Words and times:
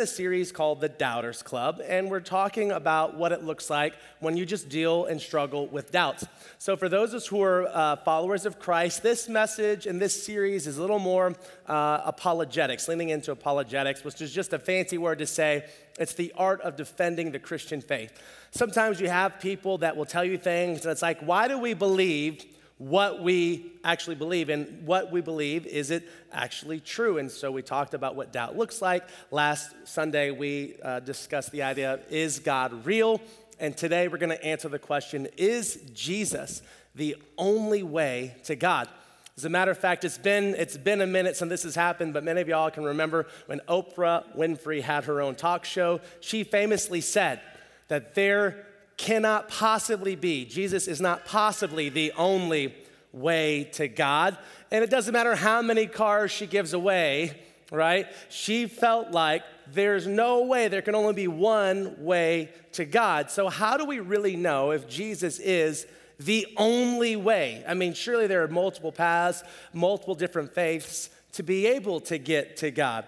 in 0.00 0.04
a 0.04 0.06
series 0.06 0.50
called 0.50 0.80
The 0.80 0.88
Doubters 0.88 1.42
Club, 1.42 1.82
and 1.86 2.10
we're 2.10 2.20
talking 2.20 2.72
about 2.72 3.18
what 3.18 3.32
it 3.32 3.44
looks 3.44 3.68
like 3.68 3.92
when 4.20 4.34
you 4.34 4.46
just 4.46 4.70
deal 4.70 5.04
and 5.04 5.20
struggle 5.20 5.66
with 5.66 5.92
doubts. 5.92 6.24
So, 6.56 6.74
for 6.74 6.88
those 6.88 7.10
of 7.10 7.16
us 7.16 7.26
who 7.26 7.42
are 7.42 7.66
uh, 7.66 7.96
followers 7.96 8.46
of 8.46 8.58
Christ, 8.58 9.02
this 9.02 9.28
message 9.28 9.86
and 9.86 10.00
this 10.00 10.24
series 10.24 10.66
is 10.66 10.78
a 10.78 10.80
little 10.80 10.98
more 10.98 11.34
uh, 11.66 12.00
apologetics, 12.06 12.88
leaning 12.88 13.10
into 13.10 13.30
apologetics, 13.30 14.02
which 14.02 14.22
is 14.22 14.32
just 14.32 14.54
a 14.54 14.58
fancy 14.58 14.96
word 14.96 15.18
to 15.18 15.26
say 15.26 15.66
it's 15.98 16.14
the 16.14 16.32
art 16.34 16.62
of 16.62 16.76
defending 16.76 17.30
the 17.30 17.38
Christian 17.38 17.82
faith. 17.82 18.10
Sometimes 18.52 19.02
you 19.02 19.10
have 19.10 19.38
people 19.38 19.76
that 19.78 19.98
will 19.98 20.06
tell 20.06 20.24
you 20.24 20.38
things, 20.38 20.86
and 20.86 20.92
it's 20.92 21.02
like, 21.02 21.20
why 21.20 21.46
do 21.46 21.58
we 21.58 21.74
believe? 21.74 22.42
What 22.80 23.22
we 23.22 23.72
actually 23.84 24.16
believe. 24.16 24.48
And 24.48 24.86
what 24.86 25.12
we 25.12 25.20
believe, 25.20 25.66
is 25.66 25.90
it 25.90 26.08
actually 26.32 26.80
true? 26.80 27.18
And 27.18 27.30
so 27.30 27.52
we 27.52 27.60
talked 27.60 27.92
about 27.92 28.16
what 28.16 28.32
doubt 28.32 28.56
looks 28.56 28.80
like. 28.80 29.06
Last 29.30 29.70
Sunday, 29.84 30.30
we 30.30 30.76
uh, 30.82 31.00
discussed 31.00 31.52
the 31.52 31.62
idea 31.62 31.94
of 31.94 32.00
is 32.10 32.38
God 32.38 32.86
real? 32.86 33.20
And 33.58 33.76
today, 33.76 34.08
we're 34.08 34.16
going 34.16 34.30
to 34.30 34.42
answer 34.42 34.70
the 34.70 34.78
question 34.78 35.28
is 35.36 35.78
Jesus 35.92 36.62
the 36.94 37.16
only 37.36 37.82
way 37.82 38.34
to 38.44 38.56
God? 38.56 38.88
As 39.36 39.44
a 39.44 39.50
matter 39.50 39.70
of 39.70 39.78
fact, 39.78 40.04
it's 40.04 40.18
been, 40.18 40.54
it's 40.54 40.78
been 40.78 41.02
a 41.02 41.06
minute 41.06 41.36
since 41.36 41.50
this 41.50 41.62
has 41.64 41.74
happened, 41.74 42.14
but 42.14 42.24
many 42.24 42.40
of 42.40 42.48
y'all 42.48 42.70
can 42.70 42.84
remember 42.84 43.26
when 43.44 43.60
Oprah 43.68 44.24
Winfrey 44.36 44.80
had 44.80 45.04
her 45.04 45.20
own 45.20 45.34
talk 45.34 45.66
show. 45.66 46.00
She 46.20 46.44
famously 46.44 47.02
said 47.02 47.42
that 47.88 48.14
there 48.14 48.66
cannot 49.00 49.48
possibly 49.48 50.14
be, 50.14 50.44
Jesus 50.44 50.86
is 50.86 51.00
not 51.00 51.24
possibly 51.24 51.88
the 51.88 52.12
only 52.18 52.74
way 53.14 53.64
to 53.72 53.88
God. 53.88 54.36
And 54.70 54.84
it 54.84 54.90
doesn't 54.90 55.14
matter 55.14 55.34
how 55.34 55.62
many 55.62 55.86
cars 55.86 56.30
she 56.30 56.46
gives 56.46 56.74
away, 56.74 57.40
right? 57.72 58.06
She 58.28 58.66
felt 58.66 59.10
like 59.10 59.42
there's 59.72 60.06
no 60.06 60.42
way, 60.42 60.68
there 60.68 60.82
can 60.82 60.94
only 60.94 61.14
be 61.14 61.28
one 61.28 62.04
way 62.04 62.50
to 62.72 62.84
God. 62.84 63.30
So, 63.30 63.48
how 63.48 63.78
do 63.78 63.86
we 63.86 64.00
really 64.00 64.36
know 64.36 64.72
if 64.72 64.86
Jesus 64.86 65.38
is 65.38 65.86
the 66.18 66.46
only 66.58 67.16
way? 67.16 67.64
I 67.66 67.72
mean, 67.72 67.94
surely 67.94 68.26
there 68.26 68.42
are 68.42 68.48
multiple 68.48 68.92
paths, 68.92 69.42
multiple 69.72 70.14
different 70.14 70.54
faiths 70.54 71.08
to 71.32 71.42
be 71.42 71.66
able 71.68 72.00
to 72.02 72.18
get 72.18 72.58
to 72.58 72.70
God. 72.70 73.06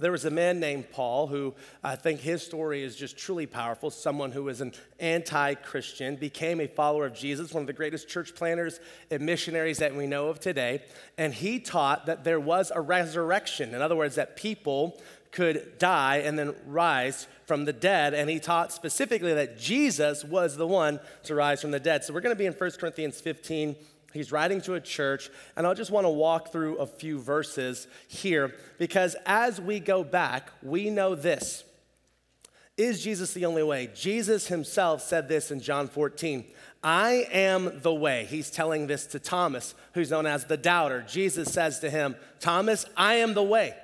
There 0.00 0.12
was 0.12 0.24
a 0.24 0.30
man 0.30 0.60
named 0.60 0.90
Paul 0.90 1.26
who 1.26 1.54
I 1.84 1.96
think 1.96 2.20
his 2.20 2.42
story 2.42 2.82
is 2.82 2.96
just 2.96 3.16
truly 3.16 3.46
powerful. 3.46 3.90
Someone 3.90 4.32
who 4.32 4.44
was 4.44 4.60
an 4.60 4.72
anti 4.98 5.54
Christian, 5.54 6.16
became 6.16 6.60
a 6.60 6.66
follower 6.66 7.06
of 7.06 7.14
Jesus, 7.14 7.52
one 7.52 7.62
of 7.62 7.66
the 7.66 7.72
greatest 7.72 8.08
church 8.08 8.34
planners 8.34 8.80
and 9.10 9.22
missionaries 9.22 9.78
that 9.78 9.94
we 9.94 10.06
know 10.06 10.28
of 10.28 10.40
today. 10.40 10.82
And 11.18 11.34
he 11.34 11.60
taught 11.60 12.06
that 12.06 12.24
there 12.24 12.40
was 12.40 12.72
a 12.74 12.80
resurrection. 12.80 13.74
In 13.74 13.82
other 13.82 13.96
words, 13.96 14.16
that 14.16 14.36
people 14.36 15.00
could 15.32 15.78
die 15.78 16.16
and 16.18 16.38
then 16.38 16.54
rise 16.66 17.28
from 17.46 17.64
the 17.64 17.72
dead. 17.72 18.14
And 18.14 18.28
he 18.28 18.40
taught 18.40 18.72
specifically 18.72 19.34
that 19.34 19.58
Jesus 19.58 20.24
was 20.24 20.56
the 20.56 20.66
one 20.66 21.00
to 21.24 21.34
rise 21.34 21.60
from 21.60 21.70
the 21.70 21.80
dead. 21.80 22.04
So 22.04 22.12
we're 22.12 22.20
going 22.20 22.34
to 22.34 22.38
be 22.38 22.46
in 22.46 22.52
1 22.52 22.70
Corinthians 22.72 23.20
15 23.20 23.76
He's 24.12 24.32
writing 24.32 24.60
to 24.62 24.74
a 24.74 24.80
church, 24.80 25.30
and 25.56 25.66
I 25.66 25.74
just 25.74 25.90
want 25.90 26.04
to 26.04 26.10
walk 26.10 26.50
through 26.52 26.76
a 26.76 26.86
few 26.86 27.20
verses 27.20 27.86
here 28.08 28.54
because 28.78 29.16
as 29.24 29.60
we 29.60 29.80
go 29.80 30.02
back, 30.02 30.50
we 30.62 30.90
know 30.90 31.14
this. 31.14 31.64
Is 32.76 33.02
Jesus 33.04 33.34
the 33.34 33.44
only 33.44 33.62
way? 33.62 33.90
Jesus 33.94 34.46
himself 34.46 35.02
said 35.02 35.28
this 35.28 35.50
in 35.50 35.60
John 35.60 35.86
14 35.86 36.44
I 36.82 37.26
am 37.30 37.80
the 37.82 37.92
way. 37.92 38.26
He's 38.30 38.50
telling 38.50 38.86
this 38.86 39.06
to 39.08 39.18
Thomas, 39.18 39.74
who's 39.92 40.10
known 40.10 40.26
as 40.26 40.44
the 40.44 40.56
doubter. 40.56 41.04
Jesus 41.06 41.52
says 41.52 41.80
to 41.80 41.90
him, 41.90 42.16
Thomas, 42.38 42.86
I 42.96 43.16
am 43.16 43.34
the 43.34 43.42
way, 43.42 43.74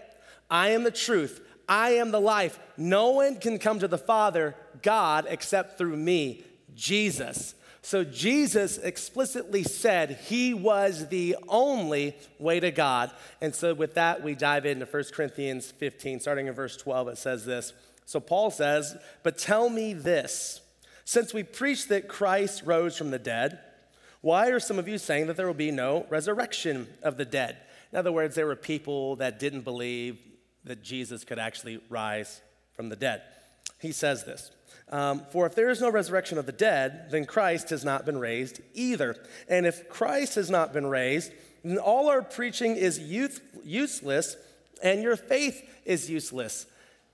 I 0.50 0.70
am 0.70 0.82
the 0.82 0.90
truth, 0.90 1.42
I 1.68 1.90
am 1.90 2.10
the 2.10 2.20
life. 2.20 2.58
No 2.76 3.10
one 3.10 3.36
can 3.36 3.58
come 3.58 3.80
to 3.80 3.88
the 3.88 3.98
Father, 3.98 4.54
God, 4.82 5.26
except 5.28 5.76
through 5.76 5.96
me, 5.96 6.42
Jesus. 6.74 7.54
So 7.86 8.02
Jesus 8.02 8.78
explicitly 8.78 9.62
said 9.62 10.18
he 10.26 10.54
was 10.54 11.06
the 11.06 11.36
only 11.46 12.16
way 12.36 12.58
to 12.58 12.72
God. 12.72 13.12
And 13.40 13.54
so 13.54 13.74
with 13.74 13.94
that, 13.94 14.24
we 14.24 14.34
dive 14.34 14.66
into 14.66 14.86
1 14.86 15.04
Corinthians 15.12 15.70
15, 15.70 16.18
starting 16.18 16.48
in 16.48 16.52
verse 16.52 16.76
12. 16.76 17.06
It 17.06 17.18
says 17.18 17.44
this. 17.44 17.72
So 18.04 18.18
Paul 18.18 18.50
says, 18.50 18.96
But 19.22 19.38
tell 19.38 19.70
me 19.70 19.92
this 19.92 20.62
since 21.04 21.32
we 21.32 21.44
preach 21.44 21.86
that 21.86 22.08
Christ 22.08 22.64
rose 22.66 22.98
from 22.98 23.12
the 23.12 23.20
dead, 23.20 23.60
why 24.20 24.48
are 24.48 24.58
some 24.58 24.80
of 24.80 24.88
you 24.88 24.98
saying 24.98 25.28
that 25.28 25.36
there 25.36 25.46
will 25.46 25.54
be 25.54 25.70
no 25.70 26.06
resurrection 26.10 26.88
of 27.04 27.16
the 27.16 27.24
dead? 27.24 27.56
In 27.92 27.98
other 27.98 28.10
words, 28.10 28.34
there 28.34 28.48
were 28.48 28.56
people 28.56 29.14
that 29.16 29.38
didn't 29.38 29.62
believe 29.62 30.18
that 30.64 30.82
Jesus 30.82 31.22
could 31.22 31.38
actually 31.38 31.78
rise 31.88 32.40
from 32.72 32.88
the 32.88 32.96
dead. 32.96 33.22
He 33.78 33.92
says 33.92 34.24
this 34.24 34.50
um, 34.90 35.22
For 35.32 35.46
if 35.46 35.54
there 35.54 35.70
is 35.70 35.80
no 35.80 35.90
resurrection 35.90 36.38
of 36.38 36.46
the 36.46 36.52
dead, 36.52 37.08
then 37.10 37.24
Christ 37.24 37.70
has 37.70 37.84
not 37.84 38.06
been 38.06 38.18
raised 38.18 38.60
either. 38.74 39.16
And 39.48 39.66
if 39.66 39.88
Christ 39.88 40.36
has 40.36 40.50
not 40.50 40.72
been 40.72 40.86
raised, 40.86 41.32
then 41.64 41.78
all 41.78 42.08
our 42.08 42.22
preaching 42.22 42.76
is 42.76 42.98
youth, 42.98 43.40
useless 43.64 44.36
and 44.82 45.02
your 45.02 45.16
faith 45.16 45.68
is 45.84 46.10
useless. 46.10 46.66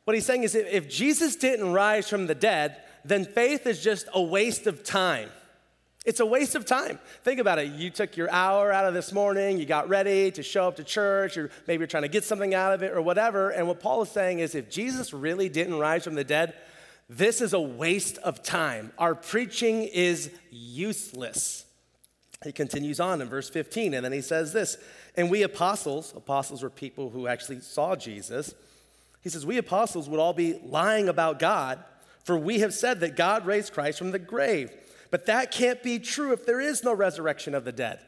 What 0.05 0.15
he's 0.15 0.27
saying 0.27 0.43
is 0.43 0.55
if 0.55 0.89
Jesus 0.91 1.37
didn't 1.37 1.73
rise 1.73 2.09
from 2.09 2.27
the 2.27 2.35
dead, 2.35 2.77
then 3.05 3.25
faith 3.25 3.67
is 3.67 3.83
just 3.83 4.09
a 4.13 4.21
waste 4.21 4.67
of 4.67 4.85
time. 4.85 5.29
It's 6.05 6.19
a 6.19 6.27
waste 6.27 6.57
of 6.57 6.67
time. 6.67 6.99
Think 7.23 7.39
about 7.39 7.61
it. 7.61 7.73
You 7.73 7.89
took 7.89 8.17
your 8.17 8.29
hour 8.31 8.73
out 8.73 8.87
of 8.87 8.95
this 8.95 9.13
morning, 9.13 9.59
you 9.59 9.67
got 9.67 9.89
ready 9.89 10.33
to 10.33 10.43
show 10.43 10.67
up 10.67 10.77
to 10.77 10.85
church, 10.85 11.37
or 11.37 11.51
maybe 11.69 11.83
you're 11.83 11.87
trying 11.87 12.03
to 12.03 12.09
get 12.09 12.25
something 12.25 12.55
out 12.55 12.73
of 12.73 12.83
it 12.83 12.93
or 12.93 13.01
whatever. 13.01 13.51
And 13.51 13.69
what 13.69 13.79
Paul 13.79 14.03
is 14.03 14.11
saying 14.11 14.41
is 14.41 14.57
if 14.57 14.69
Jesus 14.69 15.13
really 15.13 15.49
didn't 15.49 15.79
rise 15.79 16.03
from 16.03 16.15
the 16.15 16.25
dead, 16.25 16.55
this 17.17 17.43
is 17.43 17.53
a 17.53 17.61
waste 17.61 18.19
of 18.19 18.43
time. 18.43 18.93
Our 18.99 19.15
preaching 19.15 19.83
is 19.83 20.31
useless. 20.51 21.67
He 22.43 22.53
continues 22.53 23.01
on 23.01 23.21
in 23.21 23.29
verse 23.29 23.51
15, 23.51 23.95
and 23.95 24.05
then 24.05 24.13
he 24.13 24.23
says 24.23 24.53
this 24.53 24.79
And 25.17 25.31
we 25.31 25.43
apostles, 25.43 26.15
apostles 26.17 26.63
were 26.63 26.71
people 26.71 27.11
who 27.11 27.27
actually 27.27 27.61
saw 27.61 27.97
Jesus. 27.97 28.55
He 29.23 29.29
says, 29.29 29.45
We 29.45 29.59
apostles 29.59 30.09
would 30.09 30.21
all 30.21 30.33
be 30.33 30.59
lying 30.65 31.09
about 31.09 31.39
God, 31.39 31.85
for 32.25 32.39
we 32.39 32.61
have 32.61 32.73
said 32.73 33.01
that 33.01 33.15
God 33.15 33.45
raised 33.47 33.75
Christ 33.75 33.99
from 33.99 34.11
the 34.11 34.19
grave. 34.19 34.71
But 35.11 35.27
that 35.27 35.51
can't 35.51 35.83
be 35.83 35.99
true 35.99 36.33
if 36.33 36.47
there 36.47 36.61
is 36.61 36.83
no 36.83 36.95
resurrection 36.95 37.55
of 37.55 37.67
the 37.67 37.73
dead. 37.73 38.01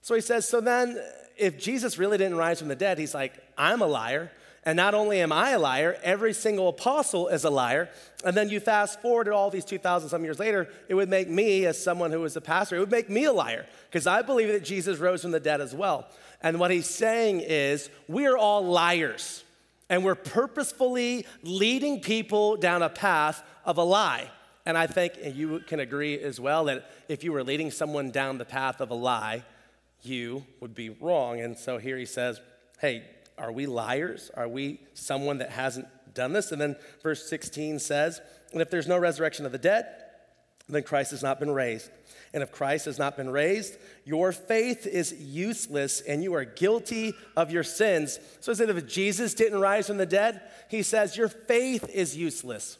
So 0.00 0.14
he 0.14 0.22
says, 0.22 0.48
So 0.48 0.62
then, 0.62 0.98
if 1.36 1.58
Jesus 1.58 1.98
really 1.98 2.16
didn't 2.16 2.38
rise 2.38 2.58
from 2.58 2.68
the 2.68 2.76
dead, 2.76 2.98
he's 2.98 3.14
like, 3.14 3.34
I'm 3.58 3.82
a 3.82 3.86
liar. 3.86 4.32
And 4.64 4.76
not 4.76 4.94
only 4.94 5.20
am 5.20 5.32
I 5.32 5.50
a 5.50 5.58
liar, 5.58 5.96
every 6.02 6.34
single 6.34 6.68
apostle 6.68 7.28
is 7.28 7.44
a 7.44 7.50
liar. 7.50 7.88
And 8.24 8.36
then 8.36 8.50
you 8.50 8.60
fast 8.60 9.00
forward 9.00 9.24
to 9.24 9.32
all 9.32 9.50
these 9.50 9.64
2,000 9.64 10.10
some 10.10 10.22
years 10.22 10.38
later, 10.38 10.68
it 10.88 10.94
would 10.94 11.08
make 11.08 11.28
me, 11.28 11.64
as 11.64 11.82
someone 11.82 12.10
who 12.10 12.20
was 12.20 12.36
a 12.36 12.42
pastor, 12.42 12.76
it 12.76 12.80
would 12.80 12.90
make 12.90 13.08
me 13.08 13.24
a 13.24 13.32
liar 13.32 13.64
because 13.88 14.06
I 14.06 14.20
believe 14.20 14.48
that 14.48 14.62
Jesus 14.62 14.98
rose 14.98 15.22
from 15.22 15.30
the 15.30 15.40
dead 15.40 15.62
as 15.62 15.74
well. 15.74 16.08
And 16.42 16.58
what 16.60 16.70
he's 16.70 16.88
saying 16.88 17.40
is, 17.40 17.88
we 18.06 18.26
are 18.26 18.36
all 18.36 18.62
liars. 18.64 19.44
And 19.88 20.04
we're 20.04 20.14
purposefully 20.14 21.26
leading 21.42 22.00
people 22.00 22.56
down 22.56 22.82
a 22.82 22.88
path 22.88 23.42
of 23.64 23.78
a 23.78 23.82
lie. 23.82 24.30
And 24.66 24.76
I 24.76 24.86
think 24.86 25.14
you 25.34 25.60
can 25.66 25.80
agree 25.80 26.20
as 26.20 26.38
well 26.38 26.66
that 26.66 26.88
if 27.08 27.24
you 27.24 27.32
were 27.32 27.42
leading 27.42 27.70
someone 27.70 28.10
down 28.10 28.38
the 28.38 28.44
path 28.44 28.80
of 28.80 28.90
a 28.90 28.94
lie, 28.94 29.42
you 30.02 30.44
would 30.60 30.74
be 30.74 30.90
wrong. 30.90 31.40
And 31.40 31.58
so 31.58 31.78
here 31.78 31.96
he 31.96 32.04
says, 32.04 32.40
hey, 32.78 33.04
are 33.40 33.50
we 33.50 33.66
liars? 33.66 34.30
Are 34.34 34.48
we 34.48 34.80
someone 34.94 35.38
that 35.38 35.50
hasn't 35.50 35.88
done 36.14 36.32
this? 36.32 36.52
And 36.52 36.60
then 36.60 36.76
verse 37.02 37.28
16 37.28 37.78
says, 37.78 38.20
And 38.52 38.60
if 38.60 38.70
there's 38.70 38.86
no 38.86 38.98
resurrection 38.98 39.46
of 39.46 39.52
the 39.52 39.58
dead, 39.58 39.86
then 40.68 40.82
Christ 40.82 41.10
has 41.10 41.22
not 41.22 41.40
been 41.40 41.50
raised. 41.50 41.90
And 42.32 42.42
if 42.42 42.52
Christ 42.52 42.84
has 42.84 42.98
not 42.98 43.16
been 43.16 43.30
raised, 43.30 43.76
your 44.04 44.30
faith 44.30 44.86
is 44.86 45.12
useless 45.12 46.00
and 46.00 46.22
you 46.22 46.34
are 46.34 46.44
guilty 46.44 47.14
of 47.36 47.50
your 47.50 47.64
sins. 47.64 48.20
So 48.40 48.54
said, 48.54 48.70
if 48.70 48.86
Jesus 48.86 49.34
didn't 49.34 49.60
rise 49.60 49.88
from 49.88 49.96
the 49.96 50.06
dead, 50.06 50.40
he 50.68 50.82
says 50.82 51.16
your 51.16 51.28
faith 51.28 51.88
is 51.92 52.16
useless. 52.16 52.78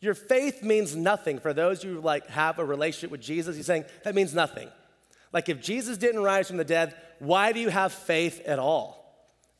Your 0.00 0.14
faith 0.14 0.62
means 0.62 0.94
nothing. 0.96 1.38
For 1.38 1.54
those 1.54 1.82
who 1.82 2.00
like 2.00 2.26
have 2.28 2.58
a 2.58 2.64
relationship 2.64 3.10
with 3.10 3.22
Jesus, 3.22 3.56
he's 3.56 3.66
saying 3.66 3.84
that 4.04 4.14
means 4.14 4.34
nothing. 4.34 4.68
Like 5.32 5.48
if 5.48 5.62
Jesus 5.62 5.96
didn't 5.96 6.22
rise 6.22 6.48
from 6.48 6.58
the 6.58 6.64
dead, 6.64 6.94
why 7.18 7.52
do 7.52 7.60
you 7.60 7.70
have 7.70 7.92
faith 7.92 8.40
at 8.44 8.58
all? 8.58 9.01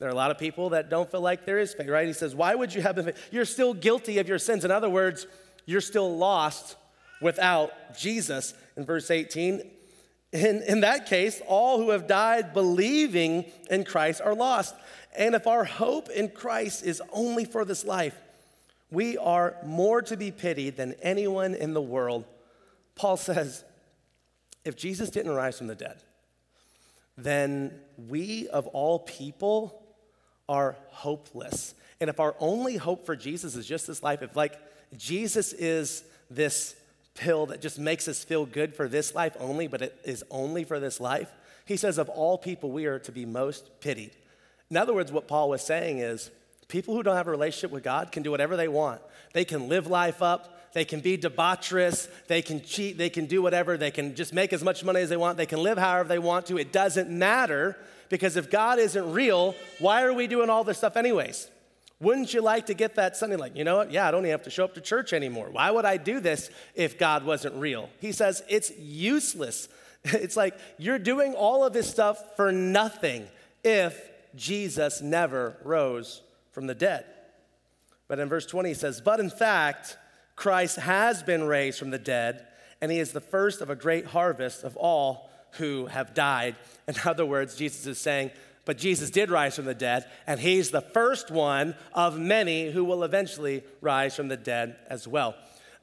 There 0.02 0.08
are 0.08 0.12
a 0.12 0.16
lot 0.16 0.32
of 0.32 0.38
people 0.38 0.70
that 0.70 0.90
don't 0.90 1.08
feel 1.08 1.20
like 1.20 1.46
there 1.46 1.60
is 1.60 1.75
faith, 1.75 1.88
right? 1.88 2.08
He 2.08 2.12
says, 2.12 2.34
Why 2.34 2.56
would 2.56 2.75
you 2.75 2.82
have 2.82 2.96
faith? 2.96 3.16
You're 3.31 3.44
still 3.44 3.72
guilty 3.72 4.19
of 4.19 4.26
your 4.26 4.40
sins. 4.40 4.64
In 4.64 4.72
other 4.72 4.90
words, 4.90 5.28
you're 5.64 5.81
still 5.81 6.16
lost 6.16 6.75
without 7.20 7.70
Jesus. 7.96 8.52
In 8.76 8.84
verse 8.84 9.12
18, 9.12 9.62
in, 10.32 10.62
in 10.66 10.81
that 10.81 11.06
case, 11.06 11.40
all 11.46 11.78
who 11.78 11.90
have 11.90 12.08
died 12.08 12.52
believing 12.52 13.44
in 13.70 13.84
Christ 13.84 14.20
are 14.20 14.34
lost. 14.34 14.75
And 15.16 15.37
if 15.37 15.46
our 15.46 15.62
hope 15.62 16.10
in 16.10 16.31
Christ 16.31 16.82
is 16.84 17.00
only 17.12 17.44
for 17.44 17.64
this 17.64 17.84
life, 17.84 18.16
we 18.90 19.16
are 19.19 19.55
more 19.64 20.02
to 20.02 20.16
be 20.16 20.32
pitied 20.32 20.76
than 20.76 20.96
anyone 21.00 21.55
in 21.55 21.75
the 21.75 21.81
world. 21.81 22.25
Paul 22.96 23.16
says, 23.16 23.62
if 24.64 24.75
Jesus 24.75 25.10
didn't 25.10 25.31
rise 25.31 25.58
from 25.58 25.69
the 25.69 25.76
dead, 25.76 26.02
then 27.16 27.78
we 28.08 28.48
of 28.48 28.66
all 28.66 28.98
people 28.98 29.78
are 30.52 30.76
hopeless. 30.90 31.75
And 31.99 32.10
if 32.10 32.20
our 32.20 32.37
only 32.38 32.76
hope 32.76 33.06
for 33.06 33.16
Jesus 33.16 33.56
is 33.56 33.66
just 33.66 33.87
this 33.87 34.02
life, 34.02 34.20
if 34.20 34.37
like 34.37 34.58
Jesus 34.99 35.54
is 35.54 36.04
this 36.31 36.76
pill 37.14 37.46
that 37.46 37.62
just 37.62 37.78
makes 37.78 38.06
us 38.06 38.22
feel 38.22 38.44
good 38.44 38.76
for 38.76 38.87
this 38.87 39.14
life 39.14 39.34
only, 39.40 39.66
but 39.66 39.81
it 39.81 39.99
is 40.04 40.22
only 40.31 40.64
for 40.64 40.78
this 40.78 41.00
life, 41.00 41.31
he 41.64 41.78
says, 41.78 41.96
of 41.96 42.10
all 42.10 42.37
people, 42.37 42.70
we 42.70 42.84
are 42.84 42.99
to 42.99 43.12
be 43.12 43.25
most 43.25 43.81
pitied. 43.81 44.10
In 44.70 44.76
other 44.76 44.93
words, 44.93 45.10
what 45.10 45.26
Paul 45.26 45.49
was 45.49 45.62
saying 45.62 46.00
is 46.00 46.31
people 46.69 46.94
who 46.94 47.02
don't 47.02 47.16
have 47.16 47.28
a 47.28 47.31
relationship 47.31 47.70
with 47.70 47.82
God 47.82 48.12
can 48.12 48.22
do 48.22 48.31
whatever 48.31 48.56
they 48.56 48.69
want. 48.69 49.00
They 49.32 49.46
can 49.46 49.70
live 49.70 49.87
life 49.87 50.20
up, 50.20 50.75
they 50.75 50.84
can 50.84 51.00
be 51.00 51.16
debaucherous, 51.16 52.08
they 52.26 52.43
can 52.43 52.62
cheat, 52.62 52.98
they 52.98 53.08
can 53.08 53.25
do 53.25 53.40
whatever, 53.40 53.78
they 53.78 53.90
can 53.90 54.14
just 54.14 54.34
make 54.34 54.52
as 54.52 54.62
much 54.62 54.84
money 54.84 55.00
as 55.00 55.08
they 55.08 55.16
want, 55.16 55.38
they 55.38 55.46
can 55.46 55.62
live 55.62 55.78
however 55.78 56.10
they 56.10 56.19
want 56.19 56.44
to. 56.46 56.58
It 56.58 56.72
doesn't 56.72 57.08
matter 57.08 57.78
because 58.12 58.37
if 58.37 58.50
God 58.50 58.79
isn't 58.79 59.11
real, 59.14 59.55
why 59.79 60.03
are 60.03 60.12
we 60.12 60.26
doing 60.26 60.50
all 60.50 60.64
this 60.64 60.76
stuff 60.76 60.99
anyways? 60.99 61.49
Wouldn't 61.99 62.35
you 62.35 62.43
like 62.43 62.67
to 62.67 62.75
get 62.75 62.97
that 62.97 63.17
Sunday, 63.17 63.37
like, 63.37 63.56
you 63.56 63.64
know 63.64 63.79
what? 63.79 63.91
Yeah, 63.91 64.06
I 64.06 64.11
don't 64.11 64.20
even 64.20 64.32
have 64.32 64.43
to 64.43 64.50
show 64.50 64.64
up 64.64 64.75
to 64.75 64.82
church 64.82 65.14
anymore. 65.14 65.49
Why 65.50 65.70
would 65.70 65.87
I 65.87 65.97
do 65.97 66.20
this 66.20 66.50
if 66.75 66.99
God 66.99 67.25
wasn't 67.25 67.55
real? 67.55 67.88
He 68.00 68.12
says 68.12 68.43
it's 68.49 68.70
useless. 68.79 69.69
It's 70.05 70.37
like 70.37 70.59
you're 70.79 70.99
doing 70.99 71.32
all 71.35 71.64
of 71.64 71.73
this 71.73 71.88
stuff 71.88 72.37
for 72.37 72.53
nothing 72.53 73.29
if 73.64 74.11
Jesus 74.35 75.00
never 75.00 75.56
rose 75.65 76.23
from 76.50 76.67
the 76.67 76.75
dead. 76.75 77.06
But 78.08 78.19
in 78.19 78.29
verse 78.29 78.44
20, 78.44 78.69
he 78.69 78.75
says, 78.75 79.00
But 79.00 79.20
in 79.20 79.31
fact, 79.31 79.97
Christ 80.37 80.76
has 80.76 81.23
been 81.23 81.44
raised 81.44 81.79
from 81.79 81.91
the 81.91 82.00
dead, 82.00 82.47
and 82.82 82.93
he 82.93 82.99
is 82.99 83.12
the 83.12 83.20
first 83.23 83.62
of 83.62 83.70
a 83.70 83.76
great 83.76 84.06
harvest 84.06 84.65
of 84.65 84.76
all 84.76 85.31
who 85.52 85.87
have 85.87 86.14
died. 86.14 86.56
In 86.88 86.94
other 87.04 87.26
words, 87.26 87.54
Jesus 87.56 87.87
is 87.87 87.99
saying, 87.99 88.31
but 88.64 88.78
Jesus 88.78 89.10
did 89.10 89.31
rise 89.31 89.56
from 89.56 89.64
the 89.64 89.75
dead, 89.75 90.08
and 90.26 90.38
he's 90.38 90.70
the 90.70 90.81
first 90.81 91.31
one 91.31 91.75
of 91.93 92.19
many 92.19 92.70
who 92.70 92.84
will 92.84 93.02
eventually 93.02 93.64
rise 93.81 94.14
from 94.14 94.28
the 94.28 94.37
dead 94.37 94.76
as 94.88 95.08
well. 95.08 95.34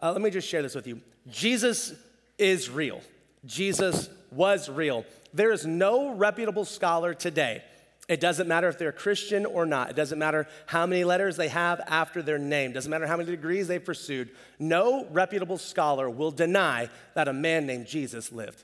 Uh, 0.02 0.14
let 0.14 0.22
me 0.22 0.30
just 0.30 0.48
share 0.48 0.62
this 0.62 0.76
with 0.76 0.88
you 0.88 1.02
Jesus 1.28 1.94
is 2.38 2.70
real, 2.70 3.02
Jesus 3.46 4.10
was 4.32 4.70
real. 4.70 5.06
There 5.34 5.52
is 5.52 5.66
no 5.66 6.14
reputable 6.14 6.66
scholar 6.66 7.14
today. 7.14 7.64
It 8.08 8.20
doesn't 8.20 8.48
matter 8.48 8.68
if 8.68 8.80
they're 8.80 8.92
Christian 8.92 9.46
or 9.46 9.68
not. 9.68 9.92
It 9.92 9.96
doesn't 9.96 10.18
matter 10.18 10.48
how 10.66 10.88
many 10.88 11.04
letters 11.04 11.38
they 11.38 11.50
have 11.50 11.80
after 11.86 12.24
their 12.24 12.40
name. 12.40 12.72
It 12.72 12.74
doesn't 12.74 12.90
matter 12.90 13.06
how 13.06 13.18
many 13.18 13.30
degrees 13.30 13.68
they've 13.68 13.84
pursued. 13.84 14.32
No 14.58 15.06
reputable 15.12 15.60
scholar 15.60 16.10
will 16.10 16.32
deny 16.32 16.90
that 17.14 17.28
a 17.28 17.34
man 17.34 17.68
named 17.68 17.86
Jesus 17.86 18.32
lived. 18.32 18.64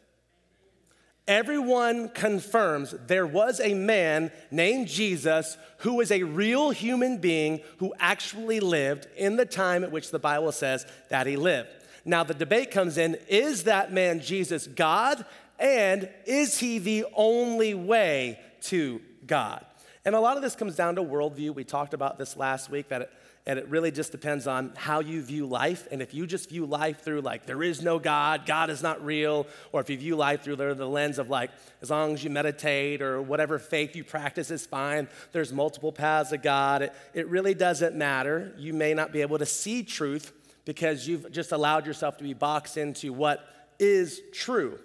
Everyone 1.27 2.09
confirms 2.09 2.93
there 3.07 3.25
was 3.25 3.59
a 3.59 3.73
man 3.73 4.31
named 4.51 4.87
Jesus 4.87 5.57
who 5.79 5.95
was 5.95 6.11
a 6.11 6.21
real 6.21 6.69
human 6.69 7.17
being 7.17 7.61
who 7.77 7.95
actually 7.99 8.59
lived 8.59 9.07
in 9.17 9.35
the 9.35 9.45
time 9.45 9.83
at 9.83 9.91
which 9.91 10.11
the 10.11 10.19
Bible 10.19 10.51
says 10.51 10.85
that 11.09 11.25
he 11.25 11.35
lived. 11.35 11.69
Now, 12.05 12.23
the 12.23 12.35
debate 12.35 12.69
comes 12.69 12.99
in 12.99 13.17
is 13.27 13.63
that 13.63 13.91
man 13.91 14.19
Jesus 14.19 14.67
God? 14.67 15.25
And 15.57 16.09
is 16.27 16.59
he 16.59 16.77
the 16.77 17.05
only 17.15 17.73
way 17.73 18.39
to 18.63 19.01
God? 19.25 19.65
And 20.03 20.13
a 20.13 20.19
lot 20.19 20.37
of 20.37 20.43
this 20.43 20.55
comes 20.55 20.75
down 20.75 20.95
to 20.97 21.01
worldview. 21.01 21.55
We 21.55 21.63
talked 21.63 21.95
about 21.95 22.19
this 22.19 22.37
last 22.37 22.69
week 22.69 22.89
that 22.89 23.09
and 23.47 23.59
it 23.59 23.67
really 23.69 23.91
just 23.91 24.11
depends 24.11 24.47
on 24.47 24.71
how 24.75 25.01
you 25.01 25.21
view 25.21 25.45
life. 25.45 25.87
And 25.91 26.01
if 26.01 26.15
you 26.15 26.25
just 26.25 26.49
view 26.49 26.65
life 26.65 27.01
through, 27.01 27.21
like, 27.21 27.45
there 27.45 27.61
is 27.61 27.83
no 27.83 27.99
God, 27.99 28.47
God 28.47 28.71
is 28.71 28.81
not 28.81 29.05
real, 29.05 29.45
or 29.71 29.81
if 29.81 29.89
you 29.89 29.97
view 29.97 30.15
life 30.15 30.41
through 30.41 30.55
the, 30.55 30.87
lens 30.87 31.19
of, 31.19 31.29
like, 31.29 31.51
as 31.81 31.91
long 31.91 32.13
as 32.13 32.23
you 32.23 32.31
meditate 32.31 33.03
or 33.03 33.21
whatever 33.21 33.59
faith 33.59 33.95
you 33.95 34.03
practice 34.03 34.49
is 34.49 34.65
fine, 34.65 35.07
there's 35.31 35.53
multiple 35.53 35.91
paths 35.91 36.31
of 36.31 36.41
God, 36.41 36.81
it, 36.81 36.93
it 37.13 37.27
really 37.27 37.53
doesn't 37.53 37.95
matter. 37.95 38.51
You 38.57 38.73
may 38.73 38.95
not 38.95 39.11
be 39.11 39.21
able 39.21 39.37
to 39.37 39.45
see 39.45 39.83
truth 39.83 40.33
because 40.65 41.07
you've 41.07 41.31
just 41.31 41.51
allowed 41.51 41.85
yourself 41.85 42.17
to 42.17 42.23
be 42.23 42.33
boxed 42.33 42.77
into 42.77 43.13
what 43.13 43.47
is 43.77 44.21
true. 44.33 44.79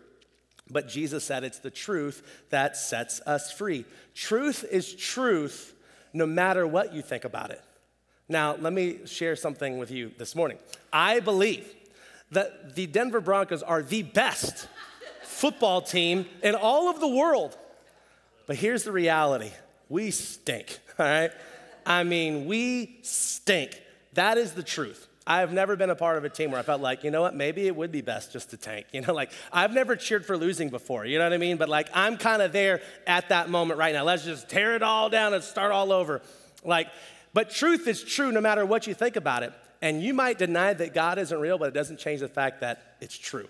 But 0.70 0.86
Jesus 0.86 1.24
said 1.24 1.44
it's 1.44 1.60
the 1.60 1.70
truth 1.70 2.44
that 2.50 2.76
sets 2.76 3.20
us 3.26 3.50
free. 3.50 3.86
Truth 4.14 4.66
is 4.70 4.94
truth 4.94 5.74
no 6.12 6.26
matter 6.26 6.66
what 6.66 6.92
you 6.92 7.00
think 7.00 7.24
about 7.24 7.50
it. 7.50 7.62
Now, 8.30 8.54
let 8.54 8.72
me 8.72 9.00
share 9.06 9.34
something 9.34 9.78
with 9.78 9.90
you 9.90 10.12
this 10.16 10.36
morning. 10.36 10.58
I 10.92 11.18
believe 11.18 11.68
that 12.30 12.76
the 12.76 12.86
Denver 12.86 13.20
Broncos 13.20 13.60
are 13.64 13.82
the 13.82 14.04
best 14.04 14.68
football 15.24 15.82
team 15.82 16.26
in 16.40 16.54
all 16.54 16.88
of 16.88 17.00
the 17.00 17.08
world. 17.08 17.58
But 18.46 18.54
here's 18.54 18.84
the 18.84 18.92
reality 18.92 19.50
we 19.88 20.12
stink, 20.12 20.78
all 20.96 21.06
right? 21.06 21.32
I 21.84 22.04
mean, 22.04 22.46
we 22.46 23.00
stink. 23.02 23.82
That 24.12 24.38
is 24.38 24.52
the 24.52 24.62
truth. 24.62 25.08
I 25.26 25.40
have 25.40 25.52
never 25.52 25.74
been 25.74 25.90
a 25.90 25.96
part 25.96 26.16
of 26.16 26.24
a 26.24 26.28
team 26.28 26.52
where 26.52 26.60
I 26.60 26.62
felt 26.62 26.80
like, 26.80 27.02
you 27.02 27.10
know 27.10 27.22
what, 27.22 27.34
maybe 27.34 27.66
it 27.66 27.74
would 27.74 27.90
be 27.90 28.00
best 28.00 28.32
just 28.32 28.50
to 28.50 28.56
tank. 28.56 28.86
You 28.92 29.00
know, 29.00 29.12
like 29.22 29.32
I've 29.52 29.72
never 29.72 29.96
cheered 29.96 30.24
for 30.24 30.36
losing 30.36 30.68
before, 30.68 31.04
you 31.04 31.18
know 31.18 31.24
what 31.24 31.32
I 31.32 31.38
mean? 31.38 31.56
But 31.56 31.68
like 31.68 31.88
I'm 31.94 32.16
kind 32.16 32.42
of 32.42 32.52
there 32.52 32.80
at 33.08 33.30
that 33.30 33.50
moment 33.50 33.80
right 33.80 33.92
now. 33.92 34.04
Let's 34.04 34.24
just 34.24 34.48
tear 34.48 34.76
it 34.76 34.84
all 34.84 35.10
down 35.10 35.34
and 35.34 35.42
start 35.42 35.72
all 35.72 35.90
over. 35.92 36.22
Like, 36.64 36.88
but 37.32 37.50
truth 37.50 37.86
is 37.86 38.02
true 38.02 38.32
no 38.32 38.40
matter 38.40 38.64
what 38.66 38.86
you 38.86 38.94
think 38.94 39.16
about 39.16 39.42
it. 39.42 39.52
And 39.82 40.02
you 40.02 40.12
might 40.12 40.38
deny 40.38 40.74
that 40.74 40.94
God 40.94 41.18
isn't 41.18 41.38
real, 41.38 41.58
but 41.58 41.68
it 41.68 41.74
doesn't 41.74 41.98
change 41.98 42.20
the 42.20 42.28
fact 42.28 42.60
that 42.60 42.96
it's 43.00 43.16
true. 43.16 43.48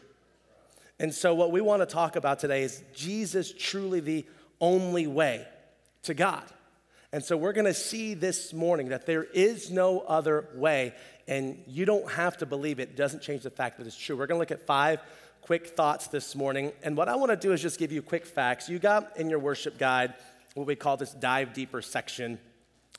And 0.99 1.15
so, 1.15 1.35
what 1.35 1.51
we 1.51 1.61
want 1.61 1.81
to 1.81 1.87
talk 1.87 2.15
about 2.15 2.39
today 2.39 2.63
is 2.63 2.83
Jesus 2.95 3.53
truly 3.53 4.01
the 4.01 4.27
only 4.61 5.07
way 5.07 5.47
to 6.03 6.15
God. 6.15 6.45
And 7.13 7.25
so, 7.25 7.37
we're 7.37 7.55
going 7.55 7.67
to 7.67 7.75
see 7.75 8.15
this 8.15 8.53
morning 8.53 8.91
that 8.91 9.07
there 9.07 9.25
is 9.25 9.71
no 9.71 10.01
other 10.01 10.47
way, 10.55 10.95
and 11.27 11.61
you 11.67 11.87
don't 11.87 12.09
have 12.13 12.37
to 12.39 12.47
believe 12.47 12.81
it. 12.81 12.91
it 12.91 12.97
doesn't 12.97 13.23
change 13.23 13.43
the 13.43 13.51
fact 13.51 13.79
that 13.79 13.87
it's 13.87 13.97
true. 13.97 14.15
We're 14.15 14.27
going 14.27 14.37
to 14.37 14.41
look 14.41 14.53
at 14.53 14.67
five 14.67 15.01
quick 15.41 15.69
thoughts 15.69 16.09
this 16.09 16.37
morning. 16.37 16.73
And 16.83 16.97
what 16.97 17.09
I 17.09 17.17
want 17.17 17.31
to 17.31 17.37
do 17.37 17.53
is 17.53 17.63
just 17.63 17.79
give 17.79 17.93
you 17.93 18.03
quick 18.03 18.27
facts. 18.27 18.69
You 18.69 18.79
got 18.79 19.17
in 19.17 19.31
your 19.31 19.39
worship 19.39 19.79
guide 19.79 20.15
what 20.55 20.67
we 20.67 20.77
call 20.77 20.97
this 20.97 21.13
dive 21.13 21.55
deeper 21.55 21.81
section. 21.81 22.39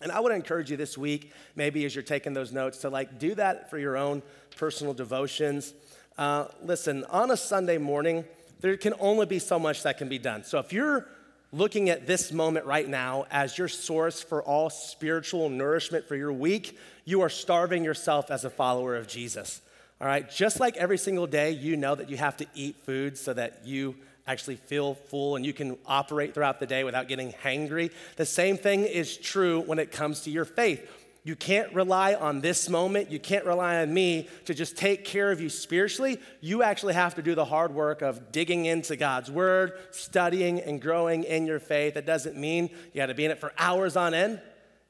And 0.02 0.12
I 0.12 0.20
would 0.20 0.32
encourage 0.32 0.72
you 0.72 0.78
this 0.78 0.98
week, 0.98 1.32
maybe 1.56 1.86
as 1.86 1.96
you're 1.96 2.04
taking 2.04 2.34
those 2.34 2.52
notes, 2.52 2.80
to 2.80 2.90
like 2.90 3.20
do 3.20 3.36
that 3.36 3.70
for 3.70 3.78
your 3.78 3.98
own 3.98 4.22
personal 4.56 4.94
devotions. 4.94 5.74
Uh, 6.18 6.46
listen, 6.64 7.04
on 7.06 7.32
a 7.32 7.38
Sunday 7.38 7.78
morning, 7.78 8.26
there 8.60 8.78
can 8.78 8.94
only 9.00 9.26
be 9.26 9.40
so 9.40 9.58
much 9.58 9.84
that 9.84 9.98
can 9.98 10.10
be 10.10 10.20
done. 10.20 10.44
So 10.44 10.60
if 10.60 10.72
you're 10.74 11.08
looking 11.54 11.90
at 11.90 12.08
this 12.08 12.32
moment 12.32 12.66
right 12.66 12.88
now 12.88 13.26
as 13.30 13.58
your 13.58 13.68
source 13.68 14.22
for 14.22 14.42
all 14.44 14.70
spiritual 14.70 15.50
nourishment 15.50 16.08
for 16.08 16.16
your 16.16 16.32
week, 16.32 16.78
you 17.06 17.22
are 17.22 17.30
starving 17.30 17.84
yourself 17.84 18.32
as 18.32 18.46
a 18.46 18.50
follower 18.50 18.96
of 18.96 19.08
Jesus. 19.08 19.62
All 20.00 20.08
right, 20.08 20.30
just 20.30 20.60
like 20.60 20.78
every 20.78 20.98
single 20.98 21.28
day, 21.28 21.52
you 21.52 21.78
know 21.78 21.94
that 21.94 22.10
you 22.10 22.18
have 22.18 22.38
to 22.38 22.48
eat 22.56 22.76
food 22.86 23.18
so 23.18 23.34
that 23.34 23.62
you 23.66 23.96
actually 24.28 24.56
feel 24.56 24.94
full 24.94 25.36
and 25.36 25.46
you 25.46 25.54
can 25.54 25.78
operate 25.86 26.34
throughout 26.34 26.60
the 26.60 26.66
day 26.66 26.84
without 26.84 27.08
getting 27.08 27.34
hangry. 27.44 27.92
The 28.18 28.26
same 28.26 28.58
thing 28.58 28.84
is 28.84 29.18
true 29.18 29.62
when 29.62 29.80
it 29.80 29.92
comes 29.92 30.22
to 30.22 30.32
your 30.32 30.46
faith. 30.46 30.90
You 31.24 31.36
can't 31.36 31.72
rely 31.76 32.16
on 32.16 32.42
this 32.42 32.68
moment. 32.68 33.12
You 33.12 33.20
can't 33.20 33.46
rely 33.46 33.82
on 33.82 33.94
me 33.94 34.28
to 34.46 34.56
just 34.56 34.76
take 34.76 35.06
care 35.06 35.32
of 35.32 35.40
you 35.40 35.50
spiritually. 35.50 36.20
You 36.40 36.64
actually 36.64 36.96
have 36.96 37.14
to 37.16 37.22
do 37.22 37.36
the 37.36 37.46
hard 37.46 37.76
work 37.76 38.02
of 38.02 38.32
digging 38.32 38.66
into 38.66 38.96
God's 38.96 39.30
word, 39.30 39.74
studying 39.92 40.60
and 40.60 40.82
growing 40.82 41.24
in 41.24 41.46
your 41.46 41.60
faith. 41.60 41.94
That 41.94 42.08
doesn't 42.08 42.38
mean 42.38 42.70
you 42.70 42.96
got 42.96 43.08
to 43.08 43.14
be 43.14 43.26
in 43.26 43.30
it 43.30 43.40
for 43.40 43.54
hours 43.60 43.96
on 43.96 44.16
end. 44.16 44.42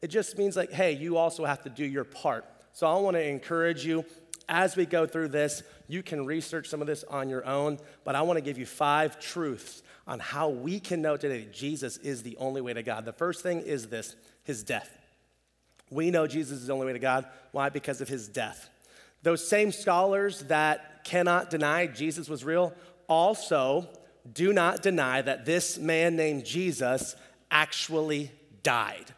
It 0.01 0.07
just 0.07 0.37
means, 0.37 0.55
like, 0.55 0.71
hey, 0.71 0.93
you 0.93 1.17
also 1.17 1.43
have 1.43 1.61
to 1.63 1.69
do 1.69 1.85
your 1.85 2.05
part. 2.05 2.45
So 2.71 2.87
I 2.87 2.97
want 2.99 3.17
to 3.17 3.27
encourage 3.27 3.85
you 3.85 4.05
as 4.51 4.75
we 4.75 4.85
go 4.85 5.07
through 5.07 5.29
this, 5.29 5.63
you 5.87 6.03
can 6.03 6.25
research 6.25 6.67
some 6.67 6.81
of 6.81 6.87
this 6.87 7.05
on 7.05 7.29
your 7.29 7.45
own, 7.45 7.79
but 8.03 8.15
I 8.15 8.21
want 8.21 8.37
to 8.37 8.41
give 8.41 8.57
you 8.57 8.65
five 8.65 9.17
truths 9.17 9.81
on 10.05 10.19
how 10.19 10.49
we 10.49 10.79
can 10.79 11.01
know 11.01 11.15
today 11.15 11.39
that 11.39 11.53
Jesus 11.53 11.95
is 11.97 12.21
the 12.21 12.35
only 12.37 12.59
way 12.59 12.73
to 12.73 12.83
God. 12.83 13.05
The 13.05 13.13
first 13.13 13.41
thing 13.41 13.61
is 13.61 13.87
this 13.87 14.15
his 14.43 14.63
death. 14.63 14.97
We 15.89 16.11
know 16.11 16.27
Jesus 16.27 16.59
is 16.59 16.67
the 16.67 16.73
only 16.73 16.85
way 16.85 16.93
to 16.93 16.99
God. 16.99 17.25
Why? 17.53 17.69
Because 17.69 18.01
of 18.01 18.09
his 18.09 18.27
death. 18.27 18.69
Those 19.23 19.47
same 19.47 19.71
scholars 19.71 20.41
that 20.43 21.05
cannot 21.05 21.49
deny 21.49 21.87
Jesus 21.87 22.27
was 22.27 22.43
real 22.43 22.73
also 23.07 23.87
do 24.33 24.51
not 24.51 24.81
deny 24.81 25.21
that 25.21 25.45
this 25.45 25.77
man 25.77 26.15
named 26.15 26.45
Jesus 26.45 27.15
actually 27.49 28.31
died. 28.63 29.13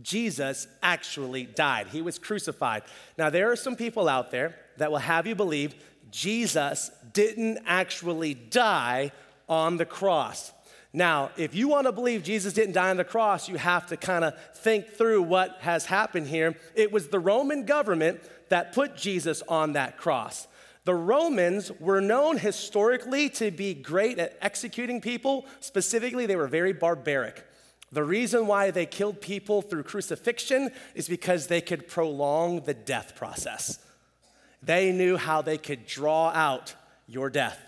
Jesus 0.00 0.66
actually 0.82 1.44
died. 1.44 1.88
He 1.88 2.02
was 2.02 2.18
crucified. 2.18 2.84
Now, 3.18 3.30
there 3.30 3.50
are 3.50 3.56
some 3.56 3.76
people 3.76 4.08
out 4.08 4.30
there 4.30 4.54
that 4.78 4.90
will 4.90 4.98
have 4.98 5.26
you 5.26 5.34
believe 5.34 5.74
Jesus 6.10 6.90
didn't 7.12 7.58
actually 7.66 8.34
die 8.34 9.12
on 9.48 9.76
the 9.76 9.84
cross. 9.84 10.52
Now, 10.92 11.30
if 11.36 11.54
you 11.54 11.68
want 11.68 11.86
to 11.86 11.92
believe 11.92 12.22
Jesus 12.22 12.54
didn't 12.54 12.72
die 12.72 12.90
on 12.90 12.96
the 12.96 13.04
cross, 13.04 13.48
you 13.48 13.56
have 13.56 13.86
to 13.88 13.96
kind 13.96 14.24
of 14.24 14.34
think 14.56 14.88
through 14.88 15.22
what 15.22 15.58
has 15.60 15.86
happened 15.86 16.28
here. 16.28 16.56
It 16.74 16.90
was 16.90 17.08
the 17.08 17.18
Roman 17.18 17.66
government 17.66 18.20
that 18.48 18.72
put 18.72 18.96
Jesus 18.96 19.42
on 19.48 19.74
that 19.74 19.98
cross. 19.98 20.48
The 20.84 20.94
Romans 20.94 21.70
were 21.78 22.00
known 22.00 22.38
historically 22.38 23.28
to 23.30 23.50
be 23.50 23.74
great 23.74 24.18
at 24.18 24.38
executing 24.40 25.02
people. 25.02 25.44
Specifically, 25.60 26.24
they 26.24 26.36
were 26.36 26.48
very 26.48 26.72
barbaric. 26.72 27.44
The 27.92 28.04
reason 28.04 28.46
why 28.46 28.70
they 28.70 28.86
killed 28.86 29.20
people 29.20 29.60
through 29.60 29.82
crucifixion 29.82 30.70
is 30.94 31.08
because 31.08 31.46
they 31.46 31.60
could 31.60 31.88
prolong 31.88 32.62
the 32.62 32.74
death 32.74 33.16
process. 33.16 33.78
They 34.62 34.92
knew 34.92 35.16
how 35.16 35.42
they 35.42 35.58
could 35.58 35.86
draw 35.86 36.30
out 36.30 36.74
your 37.06 37.30
death 37.30 37.58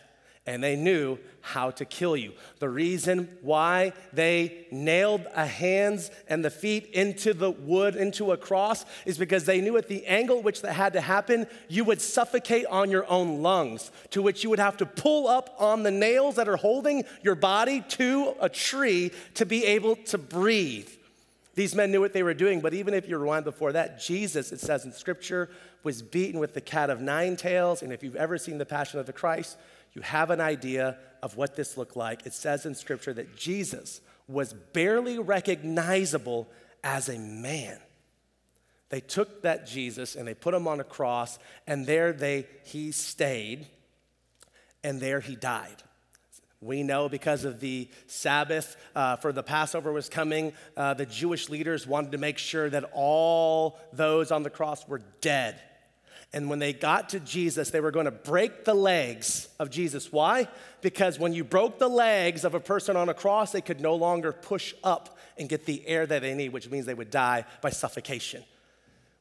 and 0.47 0.65
they 0.65 0.75
knew 0.75 1.19
how 1.43 1.71
to 1.71 1.85
kill 1.85 2.17
you. 2.17 2.33
The 2.59 2.69
reason 2.69 3.29
why 3.43 3.93
they 4.13 4.67
nailed 4.71 5.27
a 5.35 5.47
hands 5.47 6.11
and 6.29 6.45
the 6.45 6.51
feet 6.51 6.87
into 6.87 7.35
the 7.35 7.51
wood, 7.51 7.95
into 7.95 8.33
a 8.33 8.37
cross, 8.37 8.85
is 9.07 9.17
because 9.17 9.45
they 9.45 9.61
knew 9.61 9.77
at 9.77 9.89
the 9.89 10.07
angle 10.07 10.43
which 10.43 10.63
that 10.63 10.73
had 10.73 10.95
to 10.95 11.01
happen, 11.01 11.47
you 11.69 11.85
would 11.85 12.01
suffocate 12.01 12.67
on 12.67 12.91
your 12.91 13.09
own 13.09 13.43
lungs, 13.43 13.91
to 14.11 14.23
which 14.23 14.43
you 14.43 14.51
would 14.51 14.59
have 14.59 14.77
to 14.79 14.87
pull 14.87 15.29
up 15.29 15.55
on 15.59 15.83
the 15.83 15.91
nails 15.91 16.37
that 16.37 16.49
are 16.49 16.57
holding 16.57 17.05
your 17.23 17.35
body 17.35 17.83
to 17.89 18.35
a 18.41 18.49
tree 18.49 19.13
to 19.35 19.47
be 19.47 19.65
able 19.65 19.97
to 19.97 20.19
breathe. 20.19 20.89
These 21.55 21.75
men 21.75 21.91
knew 21.93 22.01
what 22.01 22.13
they 22.13 22.23
were 22.23 22.35
doing, 22.35 22.61
but 22.61 22.75
even 22.75 22.95
if 22.95 23.09
you 23.09 23.19
rewind 23.19 23.45
before 23.45 23.73
that, 23.73 24.01
Jesus, 24.01 24.53
it 24.53 24.61
says 24.61 24.85
in 24.85 24.93
Scripture, 24.93 25.51
was 25.83 26.03
beaten 26.03 26.41
with 26.41 26.55
the 26.55 26.61
cat 26.61 26.91
of 26.91 27.01
nine 27.01 27.37
tails. 27.37 27.83
And 27.83 27.93
if 27.93 28.03
you've 28.03 28.17
ever 28.17 28.39
seen 28.39 28.59
the 28.59 28.67
Passion 28.67 29.01
of 29.01 29.07
the 29.07 29.13
Christ, 29.13 29.57
you 29.93 30.03
have 30.03 30.31
an 30.31 30.41
idea 30.41 30.99
of 31.23 31.37
what 31.37 31.57
this 31.57 31.77
looked 31.77 31.97
like. 31.97 32.27
It 32.27 32.33
says 32.33 32.67
in 32.67 32.75
Scripture 32.75 33.13
that 33.15 33.37
Jesus 33.37 34.01
was 34.29 34.53
barely 34.53 35.19
recognizable 35.19 36.49
as 36.85 37.09
a 37.09 37.19
man. 37.19 37.79
They 38.89 39.01
took 39.01 39.43
that 39.43 39.67
Jesus 39.67 40.17
and 40.17 40.27
they 40.27 40.35
put 40.35 40.55
him 40.55 40.67
on 40.67 40.81
a 40.81 40.85
cross, 40.85 41.39
and 41.67 41.87
there 41.87 42.13
they, 42.13 42.47
he 42.65 42.93
stayed, 42.93 43.67
and 44.83 45.01
there 45.01 45.21
he 45.21 45.37
died. 45.37 45.83
We 46.61 46.83
know 46.83 47.09
because 47.09 47.45
of 47.45 47.61
the 47.61 47.89
Sabbath 48.07 48.77
uh, 48.95 49.17
for 49.17 49.33
the 49.33 49.43
Passover 49.43 49.93
was 49.93 50.09
coming, 50.09 50.53
uh, 50.77 50.95
the 50.95 51.07
Jewish 51.07 51.49
leaders 51.49 51.87
wanted 51.87 52.13
to 52.13 52.19
make 52.19 52.37
sure 52.37 52.69
that 52.69 52.91
all 52.93 53.79
those 53.93 54.31
on 54.31 54.43
the 54.43 54.51
cross 54.51 54.87
were 54.87 55.01
dead. 55.21 55.61
And 56.33 56.49
when 56.49 56.61
they 56.61 56.73
got 56.73 57.09
to 57.11 57.21
Jesus, 57.21 57.71
they 57.71 57.81
were 57.81 57.91
going 57.91 58.05
to 58.05 58.13
break 58.13 58.65
the 58.65 58.75
legs 58.75 59.49
of 59.59 59.69
Jesus. 59.69 60.13
Why? 60.13 60.47
Because 60.81 61.19
when 61.19 61.33
you 61.33 61.43
broke 61.43 61.79
the 61.81 61.89
legs 61.89 62.45
of 62.45 62.55
a 62.55 62.61
person 62.61 62.97
on 62.97 63.09
a 63.09 63.15
cross, 63.15 63.51
they 63.51 63.61
could 63.61 63.81
no 63.81 63.97
longer 63.97 64.31
push 64.33 64.73
up 64.85 65.19
and 65.37 65.49
get 65.49 65.67
the 65.67 65.85
air 65.89 66.07
that 66.07 66.23
they 66.23 66.35
need, 66.35 66.53
which 66.53 66.71
means 66.71 66.87
they 66.87 66.95
would 66.95 67.11
die 67.11 67.45
by 67.63 67.71
suffocation. 67.71 68.45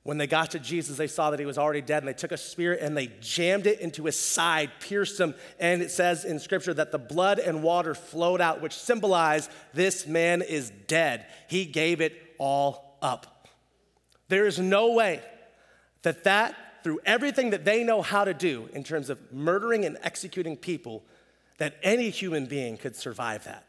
When 0.04 0.18
they 0.18 0.28
got 0.28 0.52
to 0.52 0.60
Jesus, 0.60 0.98
they 0.98 1.08
saw 1.08 1.32
that 1.32 1.40
he 1.40 1.46
was 1.46 1.58
already 1.58 1.82
dead, 1.82 2.04
and 2.04 2.08
they 2.08 2.14
took 2.14 2.32
a 2.32 2.38
spear 2.38 2.78
and 2.80 2.96
they 2.96 3.12
jammed 3.22 3.68
it 3.68 3.80
into 3.80 4.06
his 4.06 4.18
side, 4.18 4.72
pierced 4.80 5.20
him. 5.20 5.36
And 5.60 5.82
it 5.82 5.92
says 5.92 6.26
in 6.26 6.40
scripture 6.40 6.74
that 6.76 6.92
the 6.92 7.00
blood 7.00 7.40
and 7.40 7.64
water 7.64 7.96
flowed 7.96 8.40
out, 8.40 8.62
which 8.62 8.74
symbolized 8.74 9.50
this 9.74 10.08
man 10.08 10.42
is 10.42 10.72
dead. 10.88 11.26
He 11.48 11.66
gave 11.66 12.02
it 12.02 12.14
all 12.38 12.98
up. 13.02 13.48
There 14.30 14.46
is 14.46 14.60
no 14.60 14.94
way 14.94 15.22
that 16.04 16.24
that 16.24 16.56
through 16.84 17.00
everything 17.06 17.52
that 17.52 17.66
they 17.66 17.84
know 17.84 18.02
how 18.02 18.24
to 18.24 18.34
do 18.34 18.70
in 18.74 18.84
terms 18.84 19.10
of 19.10 19.20
murdering 19.32 19.86
and 19.86 19.98
executing 20.04 20.58
people, 20.58 21.04
that 21.58 21.76
any 21.84 22.10
human 22.10 22.46
being 22.46 22.78
could 22.78 22.96
survive 22.96 23.44
that. 23.46 23.66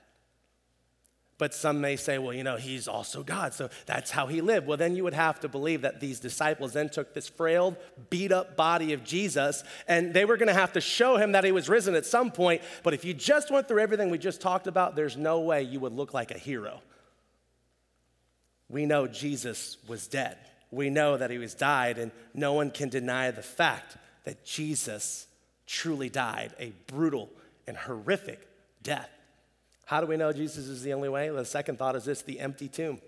But 1.38 1.54
some 1.54 1.80
may 1.80 1.96
say, 1.96 2.18
well, 2.18 2.34
you 2.34 2.44
know, 2.44 2.56
he's 2.56 2.86
also 2.86 3.22
God, 3.22 3.54
so 3.54 3.70
that's 3.86 4.10
how 4.10 4.26
he 4.26 4.42
lived. 4.42 4.66
Well, 4.66 4.76
then 4.76 4.94
you 4.94 5.04
would 5.04 5.14
have 5.14 5.40
to 5.40 5.48
believe 5.48 5.80
that 5.82 5.98
these 5.98 6.20
disciples 6.20 6.74
then 6.74 6.90
took 6.90 7.14
this 7.14 7.30
frail, 7.30 7.78
beat 8.10 8.30
up 8.30 8.58
body 8.58 8.92
of 8.92 9.04
Jesus, 9.04 9.64
and 9.88 10.12
they 10.12 10.26
were 10.26 10.36
gonna 10.36 10.52
have 10.52 10.74
to 10.74 10.82
show 10.82 11.16
him 11.16 11.32
that 11.32 11.42
he 11.42 11.50
was 11.50 11.66
risen 11.66 11.94
at 11.94 12.04
some 12.04 12.30
point. 12.30 12.60
But 12.82 12.92
if 12.92 13.06
you 13.06 13.14
just 13.14 13.50
went 13.50 13.68
through 13.68 13.80
everything 13.80 14.10
we 14.10 14.18
just 14.18 14.42
talked 14.42 14.66
about, 14.66 14.96
there's 14.96 15.16
no 15.16 15.40
way 15.40 15.62
you 15.62 15.80
would 15.80 15.94
look 15.94 16.12
like 16.12 16.30
a 16.30 16.38
hero. 16.38 16.82
We 18.68 18.84
know 18.84 19.06
Jesus 19.06 19.78
was 19.88 20.06
dead 20.06 20.36
we 20.70 20.90
know 20.90 21.16
that 21.16 21.30
he 21.30 21.38
was 21.38 21.54
died, 21.54 21.98
and 21.98 22.12
no 22.34 22.52
one 22.52 22.70
can 22.70 22.88
deny 22.88 23.30
the 23.30 23.42
fact 23.42 23.96
that 24.24 24.44
Jesus 24.44 25.26
truly 25.66 26.08
died 26.08 26.52
a 26.58 26.72
brutal 26.86 27.28
and 27.66 27.76
horrific 27.76 28.46
death. 28.82 29.10
How 29.86 30.00
do 30.00 30.06
we 30.06 30.16
know 30.16 30.32
Jesus 30.32 30.66
is 30.66 30.82
the 30.82 30.92
only 30.92 31.08
way? 31.08 31.28
The 31.30 31.44
second 31.44 31.78
thought 31.78 31.96
is 31.96 32.04
this 32.04 32.22
the 32.22 32.40
empty 32.40 32.68
tomb. 32.68 33.00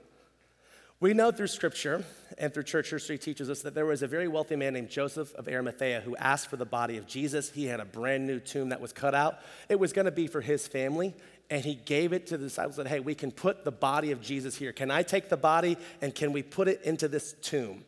We 1.03 1.15
know 1.15 1.33
through 1.33 1.49
scripture 1.49 2.05
and 2.39 2.55
through 2.55 2.63
church 2.63 2.91
history 2.91 3.19
teaches 3.19 3.51
us 3.51 3.63
that 3.63 3.75
there 3.75 3.85
was 3.87 4.03
a 4.03 4.07
very 4.07 4.29
wealthy 4.29 4.55
man 4.55 4.75
named 4.75 4.89
Joseph 4.89 5.35
of 5.35 5.49
Arimathea 5.49 6.01
who 6.01 6.15
asked 6.15 6.49
for 6.49 6.57
the 6.57 6.65
body 6.65 6.97
of 6.97 7.09
Jesus. 7.09 7.51
He 7.51 7.67
had 7.67 7.81
a 7.81 7.85
brand 7.85 8.25
new 8.25 8.39
tomb 8.39 8.69
that 8.69 8.81
was 8.81 8.93
cut 8.93 9.13
out. 9.13 9.41
It 9.69 9.81
was 9.81 9.93
going 9.93 10.05
to 10.05 10.13
be 10.13 10.29
for 10.29 10.41
his 10.41 10.69
family, 10.69 11.13
and 11.51 11.65
he 11.65 11.75
gave 11.75 12.13
it 12.13 12.27
to 12.29 12.37
the 12.37 12.45
disciples 12.45 12.79
and 12.79 12.87
said, 12.87 12.95
Hey, 12.95 13.01
we 13.01 13.15
can 13.15 13.31
put 13.31 13.65
the 13.65 13.73
body 13.73 14.11
of 14.11 14.21
Jesus 14.21 14.57
here. 14.57 14.73
Can 14.73 14.91
I 14.91 15.03
take 15.03 15.29
the 15.29 15.37
body 15.37 15.77
and 16.01 16.15
can 16.15 16.33
we 16.33 16.43
put 16.43 16.69
it 16.69 16.83
into 16.83 17.09
this 17.09 17.35
tomb? 17.43 17.85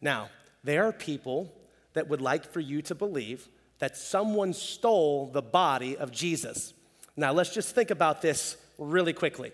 Now, 0.00 0.30
there 0.62 0.84
are 0.84 0.92
people 0.92 1.52
that 1.94 2.08
would 2.08 2.20
like 2.20 2.52
for 2.52 2.60
you 2.60 2.82
to 2.82 2.94
believe 2.94 3.48
that 3.78 3.96
someone 3.96 4.52
stole 4.52 5.30
the 5.30 5.42
body 5.42 5.96
of 5.96 6.12
Jesus. 6.12 6.74
Now, 7.16 7.32
let's 7.32 7.52
just 7.52 7.74
think 7.74 7.90
about 7.90 8.22
this 8.22 8.56
really 8.78 9.12
quickly. 9.12 9.52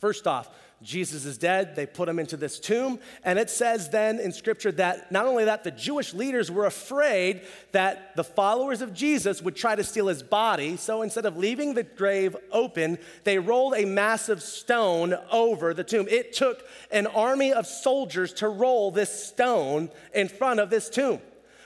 First 0.00 0.26
off, 0.26 0.48
Jesus 0.82 1.26
is 1.26 1.36
dead. 1.36 1.76
They 1.76 1.84
put 1.84 2.08
him 2.08 2.18
into 2.18 2.38
this 2.38 2.58
tomb. 2.58 3.00
And 3.22 3.38
it 3.38 3.50
says 3.50 3.90
then 3.90 4.18
in 4.18 4.32
scripture 4.32 4.72
that 4.72 5.12
not 5.12 5.26
only 5.26 5.44
that, 5.44 5.62
the 5.62 5.70
Jewish 5.70 6.14
leaders 6.14 6.50
were 6.50 6.64
afraid 6.64 7.42
that 7.72 8.16
the 8.16 8.24
followers 8.24 8.80
of 8.80 8.94
Jesus 8.94 9.42
would 9.42 9.56
try 9.56 9.76
to 9.76 9.84
steal 9.84 10.06
his 10.06 10.22
body. 10.22 10.78
So 10.78 11.02
instead 11.02 11.26
of 11.26 11.36
leaving 11.36 11.74
the 11.74 11.82
grave 11.82 12.34
open, 12.50 12.98
they 13.24 13.38
rolled 13.38 13.74
a 13.74 13.84
massive 13.84 14.42
stone 14.42 15.14
over 15.30 15.74
the 15.74 15.84
tomb. 15.84 16.08
It 16.08 16.32
took 16.32 16.64
an 16.90 17.06
army 17.06 17.52
of 17.52 17.66
soldiers 17.66 18.32
to 18.34 18.48
roll 18.48 18.90
this 18.90 19.26
stone 19.26 19.90
in 20.14 20.28
front 20.28 20.60
of 20.60 20.70
this 20.70 20.88
tomb. 20.88 21.20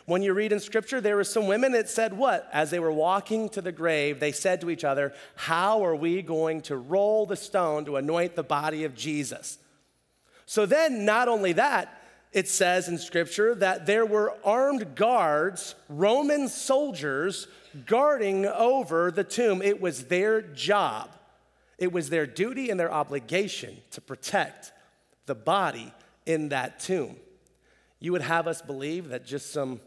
When 0.06 0.23
you 0.23 0.34
read 0.34 0.52
in 0.52 0.61
scripture, 0.61 1.00
there 1.00 1.16
were 1.16 1.25
some 1.25 1.46
women 1.46 1.73
that 1.73 1.88
said, 1.88 2.12
What? 2.16 2.49
As 2.52 2.70
they 2.70 2.78
were 2.78 2.92
walking 2.92 3.49
to 3.50 3.62
the 3.62 3.73
grave, 3.73 4.20
they 4.20 4.32
said 4.32 4.61
to 4.61 4.70
each 4.70 4.84
other, 4.84 5.14
How 5.34 5.84
are 5.84 5.96
we 5.96 6.20
going 6.20 6.61
to 6.62 6.76
roll 6.76 7.25
the 7.25 7.37
stone 7.37 7.84
to 7.87 7.96
anoint 7.96 8.37
the 8.37 8.42
body 8.42 8.84
of 8.84 8.94
Jesus? 8.94 9.58
So 10.46 10.66
then, 10.66 11.06
not 11.06 11.28
only 11.28 11.54
that, 11.54 12.02
it 12.32 12.49
says 12.49 12.88
in 12.88 12.99
scripture 12.99 13.54
that 13.54 13.87
there 13.87 14.04
were 14.04 14.37
armed 14.44 14.94
guards, 14.94 15.75
Roman 15.88 16.49
soldiers, 16.49 17.46
guarding 17.87 18.44
over 18.44 19.11
the 19.11 19.25
tomb. 19.25 19.62
It 19.62 19.80
was 19.80 20.04
their 20.04 20.42
job, 20.42 21.11
it 21.78 21.92
was 21.92 22.11
their 22.11 22.26
duty 22.26 22.68
and 22.70 22.78
their 22.78 22.92
obligation 22.92 23.78
to 23.92 24.00
protect 24.00 24.73
the 25.26 25.34
body 25.34 25.94
in 26.26 26.50
that 26.50 26.78
tomb. 26.78 27.16
You 28.00 28.12
would 28.12 28.23
have 28.23 28.46
us 28.46 28.61
believe 28.61 29.08
that 29.08 29.25
just 29.25 29.50
some 29.50 29.80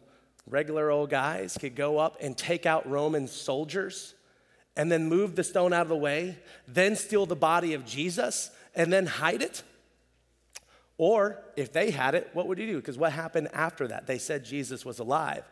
regular 0.47 0.89
old 0.89 1.09
guys 1.09 1.57
could 1.59 1.75
go 1.75 1.97
up 1.97 2.17
and 2.21 2.37
take 2.37 2.65
out 2.65 2.89
Roman 2.89 3.27
soldiers 3.27 4.15
and 4.75 4.91
then 4.91 5.09
move 5.09 5.35
the 5.35 5.43
stone 5.43 5.73
out 5.73 5.83
of 5.83 5.89
the 5.89 5.95
way, 5.95 6.37
then 6.67 6.95
steal 6.95 7.25
the 7.25 7.35
body 7.35 7.73
of 7.73 7.85
Jesus 7.85 8.51
and 8.75 8.91
then 8.93 9.05
hide 9.05 9.41
it? 9.41 9.63
Or 10.97 11.43
if 11.55 11.73
they 11.73 11.91
had 11.91 12.15
it, 12.15 12.29
what 12.33 12.47
would 12.47 12.57
you 12.57 12.67
do? 12.67 12.77
Because 12.77 12.97
what 12.97 13.11
happened 13.11 13.49
after 13.53 13.87
that? 13.87 14.07
They 14.07 14.17
said 14.17 14.45
Jesus 14.45 14.85
was 14.85 14.99
alive. 14.99 15.43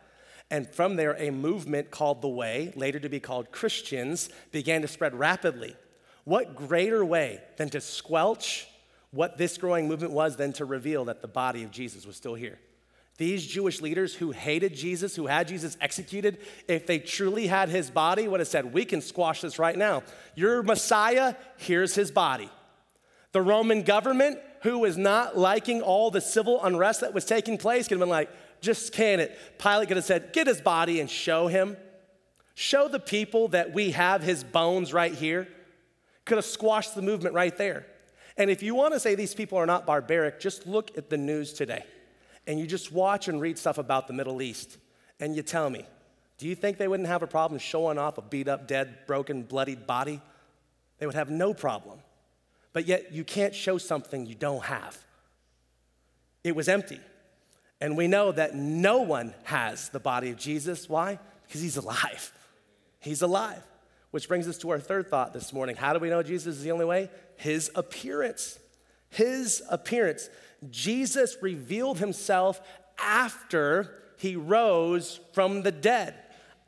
And 0.50 0.68
from 0.68 0.96
there, 0.96 1.16
a 1.18 1.30
movement 1.30 1.90
called 1.90 2.22
the 2.22 2.28
Way, 2.28 2.72
later 2.76 3.00
to 3.00 3.08
be 3.08 3.20
called 3.20 3.50
Christians, 3.50 4.28
began 4.52 4.82
to 4.82 4.88
spread 4.88 5.14
rapidly. 5.14 5.76
What 6.24 6.56
greater 6.56 7.04
way 7.04 7.40
than 7.56 7.68
to 7.70 7.80
squelch 7.80 8.68
what 9.10 9.38
this 9.38 9.58
growing 9.58 9.88
movement 9.88 10.12
was 10.12 10.36
than 10.36 10.52
to 10.54 10.64
reveal 10.64 11.04
that 11.06 11.22
the 11.22 11.28
body 11.28 11.62
of 11.62 11.70
Jesus 11.70 12.06
was 12.06 12.16
still 12.16 12.34
here? 12.34 12.58
These 13.18 13.46
Jewish 13.46 13.80
leaders 13.80 14.14
who 14.14 14.32
hated 14.32 14.74
Jesus, 14.74 15.16
who 15.16 15.26
had 15.26 15.48
Jesus 15.48 15.76
executed, 15.80 16.38
if 16.68 16.86
they 16.86 16.98
truly 16.98 17.46
had 17.46 17.70
his 17.70 17.90
body, 17.90 18.28
would 18.28 18.40
have 18.40 18.48
said, 18.48 18.74
We 18.74 18.84
can 18.84 19.00
squash 19.00 19.40
this 19.40 19.58
right 19.58 19.76
now. 19.76 20.02
Your 20.34 20.62
Messiah, 20.62 21.34
here's 21.56 21.94
his 21.94 22.10
body. 22.10 22.50
The 23.32 23.40
Roman 23.40 23.82
government, 23.82 24.38
who 24.62 24.78
was 24.80 24.98
not 24.98 25.36
liking 25.36 25.80
all 25.80 26.10
the 26.10 26.20
civil 26.20 26.62
unrest 26.62 27.00
that 27.00 27.14
was 27.14 27.24
taking 27.24 27.56
place, 27.56 27.88
could 27.88 27.94
have 27.94 28.00
been 28.00 28.10
like, 28.10 28.30
Just 28.60 28.92
can 28.92 29.18
it. 29.20 29.36
Pilate 29.58 29.88
could 29.88 29.96
have 29.96 30.04
said, 30.04 30.34
Get 30.34 30.46
his 30.46 30.60
body 30.60 31.00
and 31.00 31.08
show 31.08 31.46
him. 31.46 31.78
Show 32.54 32.88
the 32.88 33.00
people 33.00 33.48
that 33.48 33.72
we 33.72 33.92
have 33.92 34.22
his 34.22 34.44
bones 34.44 34.92
right 34.92 35.14
here. 35.14 35.48
Could 36.26 36.36
have 36.36 36.44
squashed 36.44 36.94
the 36.94 37.02
movement 37.02 37.34
right 37.34 37.56
there. 37.56 37.86
And 38.36 38.50
if 38.50 38.62
you 38.62 38.74
want 38.74 38.92
to 38.92 39.00
say 39.00 39.14
these 39.14 39.34
people 39.34 39.56
are 39.56 39.66
not 39.66 39.86
barbaric, 39.86 40.38
just 40.38 40.66
look 40.66 40.98
at 40.98 41.08
the 41.08 41.16
news 41.16 41.54
today 41.54 41.84
and 42.46 42.60
you 42.60 42.66
just 42.66 42.92
watch 42.92 43.28
and 43.28 43.40
read 43.40 43.58
stuff 43.58 43.78
about 43.78 44.06
the 44.06 44.12
Middle 44.12 44.40
East, 44.42 44.78
and 45.20 45.34
you 45.34 45.42
tell 45.42 45.68
me, 45.70 45.84
do 46.38 46.46
you 46.46 46.54
think 46.54 46.76
they 46.76 46.88
wouldn't 46.88 47.08
have 47.08 47.22
a 47.22 47.26
problem 47.26 47.58
showing 47.58 47.98
off 47.98 48.18
a 48.18 48.22
beat 48.22 48.48
up, 48.48 48.68
dead, 48.68 49.06
broken, 49.06 49.42
bloodied 49.42 49.86
body? 49.86 50.20
They 50.98 51.06
would 51.06 51.14
have 51.14 51.30
no 51.30 51.54
problem. 51.54 51.98
But 52.72 52.86
yet, 52.86 53.12
you 53.12 53.24
can't 53.24 53.54
show 53.54 53.78
something 53.78 54.26
you 54.26 54.34
don't 54.34 54.64
have. 54.64 54.98
It 56.44 56.54
was 56.54 56.68
empty. 56.68 57.00
And 57.80 57.96
we 57.96 58.06
know 58.06 58.32
that 58.32 58.54
no 58.54 59.00
one 59.00 59.34
has 59.44 59.88
the 59.88 60.00
body 60.00 60.30
of 60.30 60.36
Jesus. 60.36 60.88
Why? 60.88 61.18
Because 61.46 61.60
he's 61.60 61.76
alive. 61.76 62.32
He's 63.00 63.22
alive 63.22 63.62
Which 64.10 64.28
brings 64.28 64.48
us 64.48 64.58
to 64.58 64.70
our 64.70 64.78
third 64.78 65.08
thought 65.08 65.32
this 65.32 65.52
morning. 65.52 65.76
How 65.76 65.92
do 65.92 65.98
we 65.98 66.08
know 66.08 66.22
Jesus 66.22 66.56
is 66.56 66.62
the 66.62 66.72
only 66.72 66.84
way? 66.84 67.10
His 67.36 67.70
appearance. 67.74 68.58
His 69.10 69.62
appearance. 69.70 70.28
Jesus 70.70 71.36
revealed 71.40 71.98
himself 71.98 72.60
after 72.98 74.02
he 74.16 74.36
rose 74.36 75.20
from 75.32 75.62
the 75.62 75.72
dead. 75.72 76.14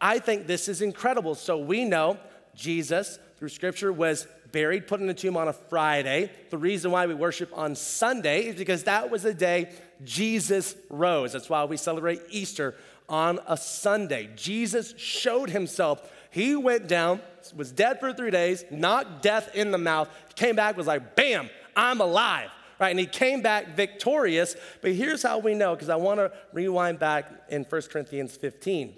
I 0.00 0.18
think 0.18 0.46
this 0.46 0.68
is 0.68 0.82
incredible. 0.82 1.34
So 1.34 1.58
we 1.58 1.84
know 1.84 2.18
Jesus, 2.54 3.18
through 3.36 3.48
scripture, 3.48 3.92
was 3.92 4.26
buried, 4.52 4.86
put 4.86 5.00
in 5.00 5.08
a 5.08 5.14
tomb 5.14 5.36
on 5.36 5.48
a 5.48 5.52
Friday. 5.52 6.30
The 6.50 6.58
reason 6.58 6.90
why 6.90 7.06
we 7.06 7.14
worship 7.14 7.50
on 7.56 7.74
Sunday 7.74 8.46
is 8.46 8.56
because 8.56 8.84
that 8.84 9.10
was 9.10 9.22
the 9.22 9.34
day 9.34 9.70
Jesus 10.04 10.76
rose. 10.90 11.32
That's 11.32 11.50
why 11.50 11.64
we 11.64 11.76
celebrate 11.76 12.20
Easter 12.30 12.74
on 13.08 13.40
a 13.46 13.56
Sunday. 13.56 14.30
Jesus 14.36 14.94
showed 14.96 15.50
himself. 15.50 16.10
He 16.30 16.54
went 16.54 16.88
down, 16.88 17.20
was 17.56 17.72
dead 17.72 18.00
for 18.00 18.12
three 18.12 18.30
days, 18.30 18.64
knocked 18.70 19.22
death 19.22 19.54
in 19.54 19.70
the 19.70 19.78
mouth, 19.78 20.08
came 20.34 20.56
back, 20.56 20.76
was 20.76 20.86
like, 20.86 21.16
bam, 21.16 21.48
I'm 21.74 22.00
alive. 22.00 22.50
Right, 22.78 22.90
and 22.90 23.00
he 23.00 23.06
came 23.06 23.42
back 23.42 23.74
victorious. 23.74 24.54
But 24.82 24.92
here's 24.92 25.22
how 25.22 25.38
we 25.38 25.54
know, 25.54 25.74
because 25.74 25.88
I 25.88 25.96
want 25.96 26.20
to 26.20 26.32
rewind 26.52 26.98
back 26.98 27.30
in 27.48 27.64
1 27.64 27.82
Corinthians 27.90 28.36
15. 28.36 28.94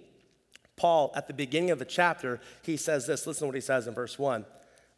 Paul, 0.77 1.13
at 1.15 1.27
the 1.27 1.35
beginning 1.35 1.71
of 1.71 1.79
the 1.79 1.85
chapter, 1.85 2.41
he 2.63 2.77
says 2.77 3.07
this. 3.07 3.27
Listen 3.27 3.43
to 3.43 3.47
what 3.47 3.55
he 3.55 3.61
says 3.61 3.87
in 3.87 3.95
verse 3.95 4.19
1. 4.19 4.45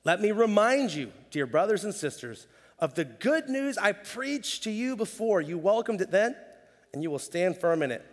Let 0.04 0.20
me 0.20 0.32
remind 0.32 0.92
you, 0.92 1.12
dear 1.30 1.46
brothers 1.46 1.84
and 1.84 1.94
sisters, 1.94 2.46
of 2.78 2.94
the 2.94 3.04
good 3.04 3.48
news 3.48 3.78
I 3.78 3.92
preached 3.92 4.64
to 4.64 4.70
you 4.70 4.96
before. 4.96 5.40
You 5.40 5.58
welcomed 5.58 6.00
it 6.00 6.10
then, 6.10 6.34
and 6.92 7.02
you 7.02 7.10
will 7.10 7.20
stand 7.20 7.58
firm 7.58 7.82
in 7.82 7.92
it. 7.92 8.04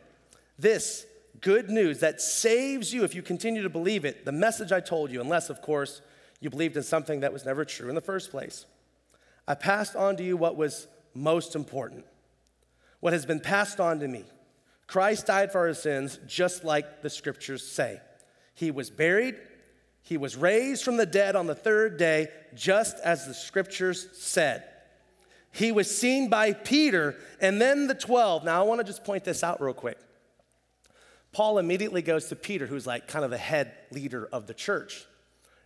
This 0.57 1.05
good 1.41 1.69
news 1.69 1.99
that 1.99 2.21
saves 2.21 2.93
you 2.93 3.03
if 3.03 3.15
you 3.15 3.21
continue 3.21 3.63
to 3.63 3.69
believe 3.69 4.05
it, 4.05 4.25
the 4.25 4.31
message 4.31 4.71
I 4.71 4.81
told 4.81 5.11
you, 5.11 5.21
unless, 5.21 5.49
of 5.49 5.61
course, 5.61 6.01
you 6.39 6.49
believed 6.49 6.77
in 6.77 6.83
something 6.83 7.21
that 7.21 7.33
was 7.33 7.45
never 7.45 7.65
true 7.65 7.89
in 7.89 7.95
the 7.95 8.01
first 8.01 8.29
place. 8.31 8.65
I 9.49 9.55
passed 9.55 9.97
on 9.97 10.15
to 10.15 10.23
you 10.23 10.37
what 10.37 10.55
was 10.55 10.87
most 11.13 11.55
important, 11.55 12.05
what 13.01 13.11
has 13.11 13.25
been 13.25 13.41
passed 13.41 13.81
on 13.81 13.99
to 13.99 14.07
me. 14.07 14.23
Christ 14.87 15.27
died 15.27 15.51
for 15.51 15.67
our 15.67 15.73
sins, 15.73 16.17
just 16.25 16.63
like 16.63 17.01
the 17.01 17.09
scriptures 17.09 17.67
say. 17.67 17.99
He 18.55 18.71
was 18.71 18.89
buried 18.89 19.35
he 20.09 20.17
was 20.17 20.35
raised 20.35 20.83
from 20.83 20.97
the 20.97 21.05
dead 21.05 21.35
on 21.35 21.45
the 21.45 21.53
third 21.53 21.97
day, 21.97 22.29
just 22.55 22.97
as 23.01 23.27
the 23.27 23.33
scriptures 23.35 24.07
said. 24.13 24.63
He 25.51 25.71
was 25.71 25.95
seen 25.95 26.29
by 26.29 26.53
Peter 26.53 27.15
and 27.39 27.61
then 27.61 27.85
the 27.85 27.93
12. 27.93 28.43
Now, 28.43 28.59
I 28.59 28.63
want 28.63 28.79
to 28.79 28.83
just 28.83 29.03
point 29.03 29.23
this 29.23 29.43
out 29.43 29.61
real 29.61 29.73
quick. 29.73 29.99
Paul 31.31 31.59
immediately 31.59 32.01
goes 32.01 32.25
to 32.29 32.35
Peter, 32.35 32.65
who's 32.65 32.87
like 32.87 33.07
kind 33.07 33.23
of 33.23 33.29
the 33.29 33.37
head 33.37 33.71
leader 33.91 34.27
of 34.31 34.47
the 34.47 34.55
church. 34.55 35.05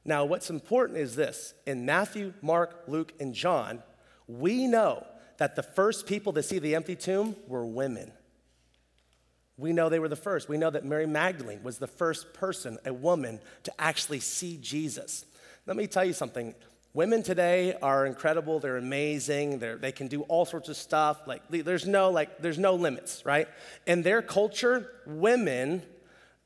Now, 0.05 0.25
what's 0.25 0.49
important 0.49 0.99
is 0.99 1.15
this 1.15 1.53
in 1.65 1.85
Matthew, 1.85 2.33
Mark, 2.41 2.83
Luke, 2.87 3.13
and 3.19 3.33
John, 3.33 3.81
we 4.27 4.67
know 4.67 5.05
that 5.37 5.55
the 5.55 5.63
first 5.63 6.05
people 6.05 6.33
to 6.33 6.43
see 6.43 6.59
the 6.59 6.75
empty 6.75 6.95
tomb 6.95 7.35
were 7.47 7.65
women. 7.65 8.11
We 9.57 9.71
know 9.71 9.89
they 9.89 9.99
were 9.99 10.09
the 10.09 10.15
first. 10.15 10.49
We 10.49 10.57
know 10.57 10.69
that 10.71 10.83
Mary 10.83 11.05
Magdalene 11.05 11.63
was 11.63 11.77
the 11.77 11.87
first 11.87 12.33
person, 12.33 12.77
a 12.85 12.93
woman, 12.93 13.39
to 13.63 13.73
actually 13.79 14.19
see 14.19 14.57
Jesus. 14.57 15.25
Let 15.65 15.77
me 15.77 15.87
tell 15.87 16.03
you 16.03 16.13
something. 16.13 16.55
Women 16.93 17.23
today 17.23 17.75
are 17.81 18.05
incredible. 18.05 18.59
They're 18.59 18.77
amazing. 18.77 19.59
They're, 19.59 19.77
they 19.77 19.91
can 19.91 20.07
do 20.07 20.23
all 20.23 20.45
sorts 20.45 20.69
of 20.69 20.77
stuff. 20.77 21.21
Like 21.27 21.41
there's 21.49 21.87
no 21.87 22.09
like 22.09 22.39
there's 22.39 22.59
no 22.59 22.75
limits, 22.75 23.25
right? 23.25 23.47
In 23.87 24.01
their 24.01 24.21
culture, 24.21 24.91
women, 25.05 25.83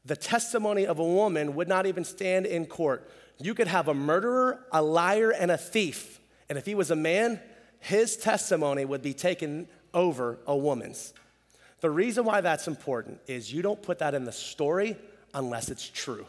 the 0.05 0.15
testimony 0.15 0.85
of 0.85 0.99
a 0.99 1.03
woman 1.03 1.55
would 1.55 1.67
not 1.67 1.85
even 1.85 2.03
stand 2.03 2.45
in 2.45 2.65
court. 2.65 3.09
You 3.39 3.53
could 3.53 3.67
have 3.67 3.87
a 3.87 3.93
murderer, 3.93 4.65
a 4.71 4.81
liar, 4.81 5.31
and 5.31 5.51
a 5.51 5.57
thief, 5.57 6.19
and 6.49 6.57
if 6.57 6.65
he 6.65 6.75
was 6.75 6.91
a 6.91 6.95
man, 6.95 7.39
his 7.79 8.17
testimony 8.17 8.85
would 8.85 9.01
be 9.01 9.13
taken 9.13 9.67
over 9.93 10.39
a 10.47 10.55
woman's. 10.55 11.13
The 11.81 11.89
reason 11.89 12.25
why 12.25 12.41
that's 12.41 12.67
important 12.67 13.19
is 13.27 13.53
you 13.53 13.61
don't 13.61 13.81
put 13.81 13.99
that 13.99 14.15
in 14.15 14.23
the 14.23 14.31
story 14.31 14.97
unless 15.33 15.69
it's 15.69 15.87
true. 15.87 16.25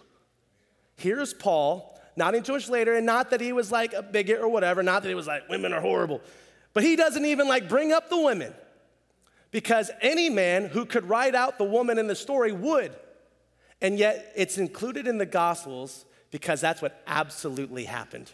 Here's 0.96 1.32
Paul, 1.32 1.98
not 2.16 2.34
into 2.34 2.52
much 2.52 2.68
later, 2.68 2.94
and 2.94 3.06
not 3.06 3.30
that 3.30 3.40
he 3.40 3.52
was 3.52 3.72
like 3.72 3.94
a 3.94 4.02
bigot 4.02 4.40
or 4.40 4.48
whatever, 4.48 4.82
not 4.82 5.02
that 5.02 5.08
he 5.08 5.14
was 5.14 5.26
like, 5.26 5.48
women 5.48 5.72
are 5.72 5.80
horrible, 5.80 6.20
but 6.74 6.82
he 6.82 6.96
doesn't 6.96 7.24
even 7.24 7.48
like 7.48 7.68
bring 7.68 7.92
up 7.92 8.10
the 8.10 8.20
women 8.20 8.52
because 9.50 9.90
any 10.02 10.28
man 10.28 10.66
who 10.66 10.84
could 10.84 11.08
write 11.08 11.34
out 11.34 11.56
the 11.56 11.64
woman 11.64 11.98
in 11.98 12.06
the 12.06 12.14
story 12.14 12.52
would. 12.52 12.94
And 13.80 13.98
yet 13.98 14.32
it's 14.36 14.58
included 14.58 15.06
in 15.06 15.18
the 15.18 15.26
Gospels 15.26 16.04
because 16.30 16.60
that's 16.60 16.82
what 16.82 17.02
absolutely 17.06 17.84
happened. 17.84 18.32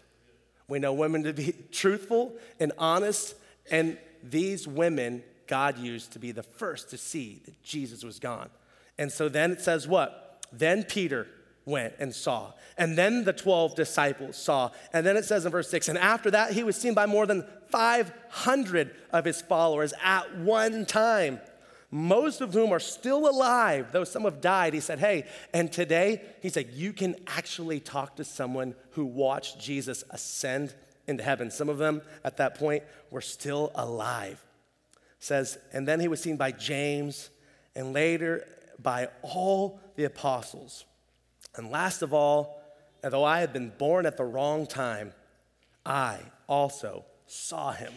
We 0.67 0.79
know 0.79 0.93
women 0.93 1.23
to 1.23 1.33
be 1.33 1.53
truthful 1.71 2.33
and 2.59 2.71
honest, 2.77 3.35
and 3.71 3.97
these 4.23 4.67
women 4.67 5.23
God 5.47 5.77
used 5.77 6.13
to 6.13 6.19
be 6.19 6.31
the 6.31 6.43
first 6.43 6.89
to 6.89 6.97
see 6.97 7.41
that 7.45 7.61
Jesus 7.63 8.03
was 8.03 8.19
gone. 8.19 8.49
And 8.97 9.11
so 9.11 9.29
then 9.29 9.51
it 9.51 9.61
says 9.61 9.87
what? 9.87 10.43
Then 10.51 10.83
Peter 10.83 11.27
went 11.65 11.95
and 11.99 12.13
saw. 12.13 12.53
And 12.77 12.97
then 12.97 13.23
the 13.23 13.33
12 13.33 13.75
disciples 13.75 14.37
saw. 14.37 14.71
And 14.93 15.05
then 15.05 15.17
it 15.17 15.25
says 15.25 15.45
in 15.45 15.51
verse 15.51 15.69
6 15.69 15.89
and 15.89 15.97
after 15.97 16.31
that, 16.31 16.53
he 16.53 16.63
was 16.63 16.75
seen 16.75 16.93
by 16.93 17.05
more 17.05 17.25
than 17.25 17.45
500 17.69 18.95
of 19.11 19.25
his 19.25 19.41
followers 19.41 19.93
at 20.03 20.37
one 20.37 20.85
time, 20.85 21.39
most 21.91 22.41
of 22.41 22.53
whom 22.53 22.71
are 22.71 22.79
still 22.79 23.29
alive, 23.29 23.91
though 23.91 24.03
some 24.03 24.23
have 24.23 24.41
died. 24.41 24.73
He 24.73 24.79
said, 24.79 24.99
Hey, 24.99 25.25
and 25.53 25.71
today, 25.71 26.21
he 26.41 26.49
said, 26.49 26.71
you 26.73 26.93
can 26.93 27.15
actually 27.27 27.79
talk 27.79 28.15
to 28.17 28.23
someone 28.23 28.75
who 28.91 29.05
watched 29.05 29.59
Jesus 29.59 30.03
ascend 30.09 30.75
into 31.07 31.23
heaven. 31.23 31.51
Some 31.51 31.69
of 31.69 31.77
them 31.77 32.01
at 32.23 32.37
that 32.37 32.55
point 32.55 32.83
were 33.11 33.21
still 33.21 33.71
alive 33.75 34.43
says, 35.25 35.57
and 35.73 35.87
then 35.87 35.99
he 35.99 36.07
was 36.07 36.21
seen 36.21 36.37
by 36.37 36.51
James 36.51 37.29
and 37.75 37.93
later 37.93 38.47
by 38.81 39.09
all 39.21 39.79
the 39.95 40.03
apostles. 40.03 40.85
And 41.55 41.71
last 41.71 42.01
of 42.01 42.13
all, 42.13 42.61
though 43.01 43.23
I 43.23 43.39
had 43.39 43.51
been 43.51 43.71
born 43.77 44.05
at 44.05 44.17
the 44.17 44.23
wrong 44.23 44.67
time, 44.67 45.13
I 45.85 46.19
also 46.47 47.05
saw 47.25 47.71
him. 47.71 47.91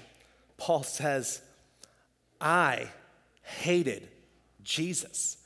Paul 0.56 0.82
says, 0.82 1.42
I 2.40 2.88
hated 3.48 4.08
Jesus. 4.62 5.36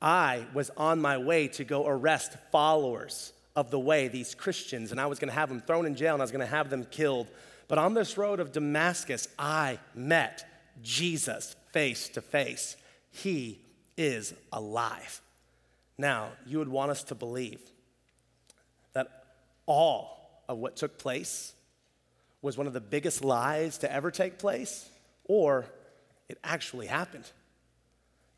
I 0.00 0.46
was 0.52 0.70
on 0.76 1.00
my 1.00 1.18
way 1.18 1.48
to 1.48 1.64
go 1.64 1.86
arrest 1.86 2.36
followers 2.52 3.32
of 3.54 3.70
the 3.70 3.78
way, 3.78 4.08
these 4.08 4.34
Christians, 4.34 4.92
and 4.92 5.00
I 5.00 5.06
was 5.06 5.18
going 5.18 5.30
to 5.30 5.34
have 5.34 5.48
them 5.48 5.62
thrown 5.62 5.86
in 5.86 5.96
jail 5.96 6.14
and 6.14 6.22
I 6.22 6.24
was 6.24 6.30
going 6.30 6.40
to 6.40 6.46
have 6.46 6.68
them 6.68 6.84
killed. 6.90 7.28
But 7.68 7.78
on 7.78 7.94
this 7.94 8.18
road 8.18 8.38
of 8.38 8.52
Damascus, 8.52 9.28
I 9.38 9.78
met 9.94 10.46
Jesus 10.82 11.56
face 11.72 12.08
to 12.10 12.20
face. 12.20 12.76
He 13.10 13.60
is 13.96 14.34
alive. 14.52 15.22
Now, 15.98 16.28
you 16.46 16.58
would 16.58 16.68
want 16.68 16.90
us 16.90 17.02
to 17.04 17.14
believe 17.14 17.60
that 18.92 19.24
all 19.64 20.42
of 20.48 20.58
what 20.58 20.76
took 20.76 20.98
place 20.98 21.54
was 22.42 22.58
one 22.58 22.66
of 22.66 22.74
the 22.74 22.80
biggest 22.80 23.24
lies 23.24 23.78
to 23.78 23.90
ever 23.92 24.10
take 24.10 24.38
place, 24.38 24.88
or 25.24 25.64
it 26.28 26.38
actually 26.44 26.86
happened. 26.86 27.24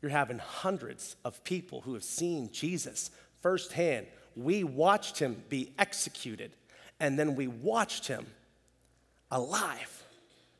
You're 0.01 0.11
having 0.11 0.39
hundreds 0.39 1.15
of 1.25 1.43
people 1.43 1.81
who 1.81 1.93
have 1.93 2.03
seen 2.03 2.51
Jesus 2.51 3.11
firsthand. 3.41 4.07
We 4.35 4.63
watched 4.63 5.19
him 5.19 5.43
be 5.49 5.73
executed, 5.77 6.51
and 6.99 7.19
then 7.19 7.35
we 7.35 7.47
watched 7.47 8.07
him 8.07 8.25
alive 9.31 10.03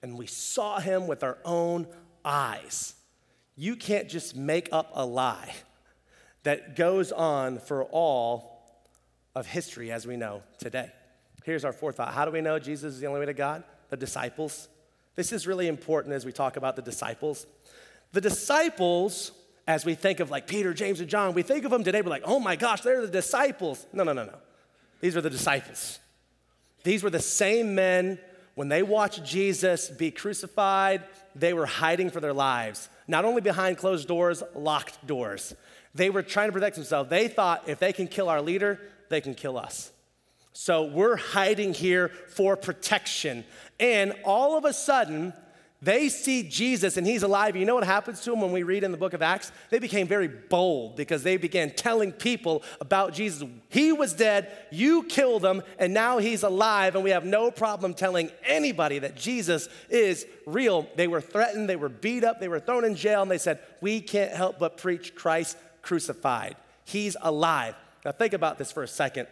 and 0.01 0.17
we 0.17 0.27
saw 0.27 0.79
him 0.79 1.07
with 1.07 1.23
our 1.23 1.37
own 1.43 1.87
eyes. 2.23 2.95
You 3.55 3.75
can't 3.75 4.07
just 4.07 4.35
make 4.35 4.69
up 4.71 4.91
a 4.93 5.05
lie 5.05 5.53
that 6.43 6.75
goes 6.75 7.11
on 7.11 7.59
for 7.59 7.83
all 7.85 8.81
of 9.35 9.45
history 9.45 9.91
as 9.91 10.07
we 10.07 10.15
know 10.15 10.41
today. 10.57 10.91
Here's 11.43 11.65
our 11.65 11.73
fourth 11.73 11.97
thought 11.97 12.13
How 12.13 12.25
do 12.25 12.31
we 12.31 12.41
know 12.41 12.59
Jesus 12.59 12.95
is 12.95 12.99
the 12.99 13.07
only 13.07 13.19
way 13.19 13.25
to 13.25 13.33
God? 13.33 13.63
The 13.89 13.97
disciples. 13.97 14.69
This 15.15 15.33
is 15.33 15.45
really 15.45 15.67
important 15.67 16.13
as 16.13 16.25
we 16.25 16.31
talk 16.31 16.55
about 16.55 16.75
the 16.75 16.81
disciples. 16.81 17.45
The 18.11 18.21
disciples, 18.21 19.31
as 19.67 19.85
we 19.85 19.95
think 19.95 20.19
of 20.19 20.31
like 20.31 20.47
Peter, 20.47 20.73
James, 20.73 20.99
and 20.99 21.09
John, 21.09 21.33
we 21.33 21.43
think 21.43 21.65
of 21.65 21.71
them 21.71 21.83
today, 21.83 22.01
we're 22.01 22.09
like, 22.09 22.23
oh 22.25 22.39
my 22.39 22.55
gosh, 22.55 22.81
they're 22.81 23.01
the 23.01 23.07
disciples. 23.07 23.85
No, 23.93 24.03
no, 24.03 24.13
no, 24.13 24.25
no. 24.25 24.35
These 25.01 25.15
are 25.15 25.21
the 25.21 25.29
disciples. 25.29 25.99
These 26.83 27.03
were 27.03 27.09
the 27.09 27.19
same 27.19 27.75
men 27.75 28.19
when 28.59 28.67
they 28.67 28.83
watched 28.83 29.23
Jesus 29.23 29.89
be 29.89 30.11
crucified, 30.11 31.05
they 31.33 31.53
were 31.53 31.65
hiding 31.65 32.09
for 32.09 32.19
their 32.19 32.33
lives, 32.33 32.89
not 33.07 33.23
only 33.23 33.39
behind 33.39 33.77
closed 33.77 34.05
doors, 34.05 34.43
locked 34.53 35.07
doors. 35.07 35.55
They 35.95 36.09
were 36.09 36.23
trying 36.23 36.49
to 36.49 36.51
protect 36.51 36.75
themselves. 36.75 37.09
They 37.09 37.29
thought 37.29 37.63
if 37.67 37.79
they 37.79 37.93
can 37.93 38.09
kill 38.09 38.27
our 38.27 38.41
leader, 38.41 38.77
they 39.07 39.21
can 39.21 39.33
kill 39.33 39.57
us. 39.57 39.93
So 40.51 40.83
we're 40.83 41.15
hiding 41.15 41.73
here 41.73 42.09
for 42.09 42.57
protection. 42.57 43.45
And 43.79 44.13
all 44.25 44.57
of 44.57 44.65
a 44.65 44.73
sudden, 44.73 45.31
They 45.81 46.09
see 46.09 46.43
Jesus 46.43 46.97
and 46.97 47.07
he's 47.07 47.23
alive. 47.23 47.55
You 47.55 47.65
know 47.65 47.75
what 47.75 47.85
happens 47.85 48.19
to 48.21 48.31
them 48.31 48.41
when 48.41 48.51
we 48.51 48.63
read 48.63 48.83
in 48.83 48.91
the 48.91 48.97
book 48.97 49.13
of 49.13 49.21
Acts? 49.21 49.53
They 49.69 49.79
became 49.79 50.07
very 50.07 50.27
bold 50.27 50.97
because 50.97 51.23
they 51.23 51.37
began 51.37 51.71
telling 51.71 52.11
people 52.11 52.63
about 52.81 53.13
Jesus. 53.13 53.47
He 53.69 53.93
was 53.93 54.13
dead, 54.13 54.51
you 54.71 55.03
killed 55.03 55.45
him, 55.45 55.61
and 55.77 55.93
now 55.93 56.17
he's 56.17 56.43
alive, 56.43 56.95
and 56.95 57.03
we 57.03 57.11
have 57.11 57.23
no 57.23 57.49
problem 57.49 57.93
telling 57.93 58.29
anybody 58.43 58.99
that 58.99 59.15
Jesus 59.15 59.69
is 59.89 60.25
real. 60.45 60.85
They 60.97 61.07
were 61.07 61.21
threatened, 61.21 61.69
they 61.69 61.77
were 61.77 61.87
beat 61.87 62.25
up, 62.25 62.41
they 62.41 62.49
were 62.49 62.59
thrown 62.59 62.83
in 62.83 62.95
jail, 62.95 63.21
and 63.21 63.31
they 63.31 63.37
said, 63.37 63.59
We 63.79 64.01
can't 64.01 64.33
help 64.33 64.59
but 64.59 64.75
preach 64.75 65.15
Christ 65.15 65.57
crucified. 65.81 66.57
He's 66.83 67.15
alive. 67.21 67.75
Now, 68.03 68.11
think 68.11 68.33
about 68.33 68.57
this 68.57 68.71
for 68.71 68.83
a 68.83 68.87
second. 68.87 69.27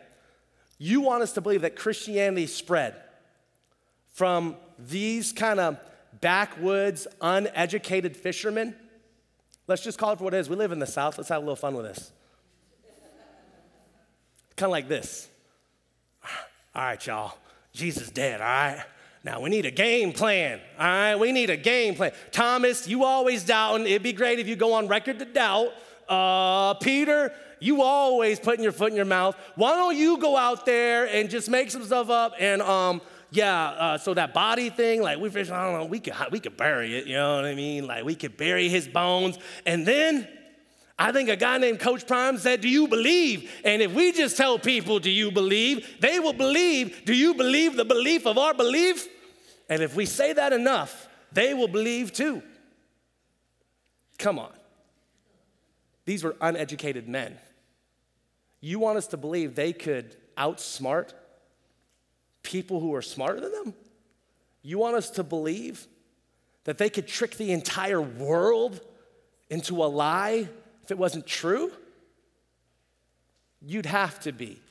You 0.78 1.02
want 1.02 1.24
us 1.24 1.34
to 1.34 1.42
believe 1.42 1.62
that 1.62 1.76
Christianity 1.76 2.48
spread 2.48 2.96
from 4.14 4.56
these 4.80 5.34
kind 5.34 5.60
of 5.60 5.78
backwoods, 6.22 7.08
uneducated 7.22 8.16
fishermen. 8.16 8.76
Let's 9.68 9.84
just 9.84 9.98
call 9.98 10.14
it 10.14 10.18
for 10.18 10.26
what 10.26 10.34
it 10.34 10.38
is. 10.38 10.50
We 10.50 10.56
live 10.56 10.72
in 10.72 10.80
the 10.80 10.88
South. 10.88 11.18
Let's 11.18 11.30
have 11.30 11.38
a 11.38 11.46
little 11.46 11.56
fun 11.56 11.76
with 11.76 11.86
this. 11.86 12.12
kind 14.56 14.70
of 14.70 14.72
like 14.72 14.88
this. 14.88 15.28
All 16.76 16.84
right, 16.84 17.06
y'all. 17.06 17.38
Jesus 17.74 18.10
dead, 18.10 18.42
all 18.42 18.48
right? 18.48 18.84
Now 19.24 19.42
we 19.42 19.50
need 19.50 19.66
a 19.66 19.72
game 19.72 20.14
plan, 20.14 20.62
all 20.80 20.86
right? 20.86 21.16
We 21.16 21.32
need 21.32 21.50
a 21.50 21.58
game 21.58 21.96
plan. 21.96 22.12
Thomas, 22.32 22.88
you 22.88 23.04
always 23.04 23.44
doubting. 23.44 23.86
It'd 23.86 24.04
be 24.04 24.14
great 24.14 24.40
if 24.40 24.48
you 24.48 24.56
go 24.56 24.74
on 24.74 24.88
record 24.88 25.20
to 25.20 25.26
doubt. 25.26 25.74
Uh, 26.08 26.76
Peter, 26.76 27.34
you 27.60 27.82
always 27.82 28.40
putting 28.40 28.64
your 28.64 28.72
foot 28.72 28.90
in 28.90 28.96
your 28.96 29.06
mouth. 29.06 29.36
Why 29.56 29.76
don't 29.76 29.98
you 29.98 30.18
go 30.20 30.38
out 30.38 30.66
there 30.66 31.06
and 31.06 31.30
just 31.30 31.50
make 31.50 31.72
some 31.72 31.84
stuff 31.84 32.10
up 32.10 32.34
and 32.40 32.62
um, 32.62 33.02
yeah, 33.30 33.66
uh, 33.70 33.98
so 33.98 34.14
that 34.14 34.34
body 34.34 34.70
thing, 34.70 35.02
like 35.02 35.20
we 35.20 35.30
I 35.30 35.44
don't 35.44 35.74
know, 35.74 35.86
we 35.86 36.00
could, 36.00 36.14
we 36.32 36.40
could 36.40 36.56
bury 36.56 36.98
it, 36.98 37.08
you 37.08 37.16
know 37.16 37.36
what 37.36 37.46
I 37.46 37.56
mean? 37.56 37.86
Like 37.86 38.06
we 38.06 38.16
could 38.16 38.38
bury 38.38 38.70
his 38.70 38.88
bones. 38.88 39.38
And 39.66 39.86
then 39.86 40.28
I 40.98 41.12
think 41.12 41.30
a 41.30 41.36
guy 41.36 41.58
named 41.58 41.80
Coach 41.80 42.08
Prime 42.08 42.38
said, 42.38 42.62
Do 42.62 42.70
you 42.70 42.88
believe? 42.88 43.52
And 43.64 43.82
if 43.82 43.94
we 43.94 44.12
just 44.12 44.38
tell 44.38 44.58
people, 44.58 45.00
Do 45.00 45.12
you 45.12 45.32
believe? 45.32 45.98
they 46.00 46.20
will 46.20 46.34
believe, 46.34 47.04
Do 47.06 47.14
you 47.14 47.34
believe 47.34 47.76
the 47.76 47.86
belief 47.86 48.26
of 48.26 48.38
our 48.38 48.54
belief? 48.54 49.08
And 49.70 49.84
if 49.84 49.96
we 49.96 50.06
say 50.06 50.34
that 50.34 50.54
enough, 50.54 51.10
they 51.32 51.54
will 51.54 51.68
believe 51.68 52.14
too. 52.14 52.42
Come 54.18 54.40
on. 54.40 54.54
These 56.06 56.24
were 56.24 56.36
uneducated 56.40 57.08
men. 57.08 57.38
You 58.62 58.80
want 58.80 58.98
us 58.98 59.08
to 59.08 59.18
believe 59.18 59.54
they 59.54 59.74
could 59.74 60.16
outsmart 60.38 61.14
people 62.48 62.80
who 62.80 62.96
are 62.96 63.02
smarter 63.02 63.42
than 63.42 63.52
them? 63.52 63.74
You 64.62 64.78
want 64.78 64.96
us 64.96 65.10
to 65.12 65.24
believe 65.24 65.86
that 66.64 66.78
they 66.78 66.90
could 66.90 67.08
trick 67.08 67.36
the 67.36 67.52
entire 67.52 68.02
world 68.02 68.80
into 69.50 69.84
a 69.84 69.86
lie 69.86 70.48
if 70.84 70.92
it 70.92 70.98
wasn't 70.98 71.28
true? 71.28 71.72
You'd 73.62 73.86
have 73.86 74.20
to 74.22 74.32
be 74.32 74.62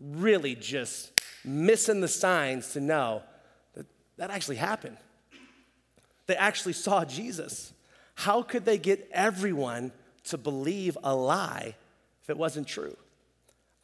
really 0.00 0.56
just 0.56 1.12
missing 1.44 2.00
the 2.00 2.08
signs 2.08 2.72
to 2.72 2.80
know 2.80 3.22
that 3.74 3.86
that 4.16 4.30
actually 4.30 4.56
happened. 4.56 4.96
They 6.26 6.34
actually 6.34 6.72
saw 6.72 7.04
Jesus. 7.04 7.72
How 8.16 8.42
could 8.42 8.64
they 8.64 8.78
get 8.78 9.08
everyone 9.12 9.92
to 10.24 10.38
believe 10.38 10.98
a 11.04 11.14
lie 11.14 11.76
if 12.22 12.30
it 12.30 12.36
wasn't 12.36 12.66
true? 12.66 12.96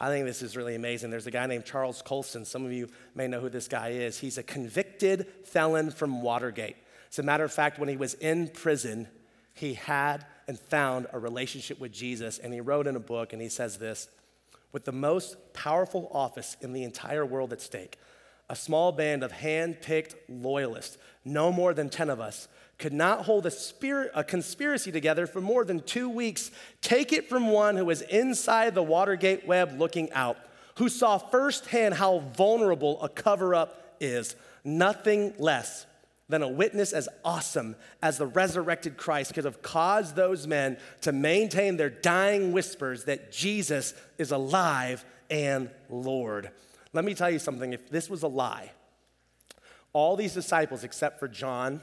I 0.01 0.09
think 0.11 0.27
this 0.27 0.43
is 0.43 0.57
really 0.57 0.77
amazing. 0.77 1.11
There's 1.11 1.27
a 1.27 1.33
guy 1.33 1.47
named 1.47 1.65
Charles 1.65 2.03
Colson. 2.03 2.45
Some 2.45 2.65
of 2.65 2.73
you 2.73 2.89
may 3.15 3.27
know 3.27 3.41
who 3.41 3.49
this 3.49 3.67
guy 3.67 3.89
is. 3.91 4.19
He's 4.19 4.39
a 4.39 4.45
convicted 4.45 5.27
felon 5.45 5.91
from 5.91 6.23
Watergate. 6.23 6.77
As 7.11 7.19
a 7.19 7.25
matter 7.25 7.45
of 7.45 7.53
fact, 7.53 7.79
when 7.79 7.89
he 7.89 7.97
was 7.97 8.15
in 8.15 8.49
prison, 8.49 9.09
he 9.55 9.75
had 9.75 10.25
and 10.47 10.59
found 10.59 11.07
a 11.13 11.19
relationship 11.19 11.81
with 11.81 11.93
Jesus, 11.93 12.39
and 12.39 12.55
he 12.55 12.61
wrote 12.61 12.87
in 12.87 12.97
a 12.97 13.01
book, 13.01 13.33
and 13.33 13.43
he 13.43 13.49
says 13.49 13.79
this 13.79 14.09
With 14.73 14.85
the 14.85 14.93
most 14.93 15.53
powerful 15.53 16.09
office 16.13 16.57
in 16.61 16.73
the 16.73 16.85
entire 16.85 17.27
world 17.27 17.53
at 17.53 17.61
stake, 17.61 17.99
a 18.49 18.55
small 18.55 18.93
band 18.93 19.25
of 19.25 19.33
hand 19.33 19.81
picked 19.83 20.15
loyalists, 20.31 20.97
no 21.25 21.51
more 21.51 21.75
than 21.75 21.91
10 21.91 22.09
of 22.09 22.21
us, 22.21 22.47
could 22.79 22.93
not 22.93 23.25
hold 23.25 23.45
a, 23.45 23.53
a 24.14 24.25
conspiracy 24.25 24.93
together 24.93 25.27
for 25.27 25.41
more 25.41 25.64
than 25.64 25.81
two 25.81 26.09
weeks. 26.09 26.51
Take 26.81 27.12
it 27.12 27.29
from 27.29 27.51
one 27.51 27.77
who 27.77 27.85
was 27.85 28.03
inside 28.03 28.75
the 28.75 28.83
Watergate 28.83 29.47
web 29.47 29.79
looking 29.79 30.11
out, 30.12 30.37
who 30.77 30.88
saw 30.88 31.19
firsthand 31.19 31.95
how 31.95 32.21
vulnerable 32.21 33.03
a 33.03 33.09
cover 33.09 33.55
up 33.55 33.97
is. 34.01 34.37
Nothing 34.64 35.35
less 35.38 35.87
than 36.29 36.43
a 36.43 36.49
witness 36.49 36.93
as 36.93 37.09
awesome 37.25 37.75
as 38.03 38.19
the 38.19 38.27
resurrected 38.27 38.97
Christ 38.97 39.35
could 39.35 39.45
have 39.45 39.62
caused 39.62 40.14
those 40.14 40.47
men 40.47 40.77
to 41.01 41.11
maintain 41.11 41.77
their 41.77 41.91
dying 41.91 42.53
whispers 42.53 43.05
that 43.05 43.33
Jesus 43.33 43.95
is 44.19 44.31
alive 44.31 45.05
and 45.31 45.71
Lord. 45.88 46.51
Let 46.93 47.05
me 47.05 47.14
tell 47.14 47.31
you 47.31 47.38
something 47.38 47.73
if 47.73 47.88
this 47.88 48.09
was 48.11 48.23
a 48.23 48.29
lie, 48.29 48.73
all 49.93 50.17
these 50.17 50.35
disciples, 50.35 50.85
except 50.85 51.19
for 51.19 51.29
John, 51.29 51.81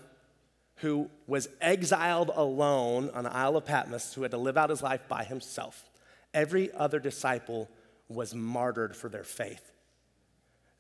who 0.78 1.10
was 1.28 1.48
exiled 1.62 2.32
alone 2.34 3.10
on 3.14 3.24
the 3.24 3.34
Isle 3.34 3.58
of 3.58 3.66
Patmos, 3.66 4.14
who 4.14 4.24
had 4.24 4.32
to 4.32 4.38
live 4.38 4.58
out 4.58 4.70
his 4.70 4.84
life 4.84 5.08
by 5.08 5.24
himself. 5.24 5.90
Every 6.34 6.72
other 6.74 7.00
disciple 7.00 7.70
was 8.10 8.36
martyred 8.36 8.96
for 8.96 9.10
their 9.10 9.24
faith. 9.24 9.72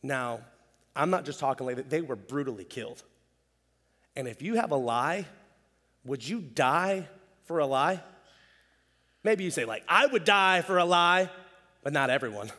Now, 0.03 0.41
I'm 0.95 1.10
not 1.10 1.25
just 1.25 1.39
talking 1.39 1.65
like 1.65 1.77
that, 1.77 1.89
they 1.89 2.01
were 2.01 2.15
brutally 2.15 2.65
killed. 2.65 3.03
And 4.15 4.27
if 4.27 4.41
you 4.41 4.55
have 4.55 4.71
a 4.71 4.77
lie, 4.77 5.25
would 6.05 6.27
you 6.27 6.39
die 6.39 7.08
for 7.45 7.60
a 7.60 7.65
lie? 7.65 8.01
Maybe 9.23 9.43
you 9.43 9.51
say, 9.51 9.65
like, 9.65 9.84
I 9.89 10.05
would 10.05 10.23
die 10.23 10.62
for 10.62 10.77
a 10.77 10.86
lie, 10.86 11.29
but 11.84 11.93
not 11.93 12.10
everyone. 12.10 12.51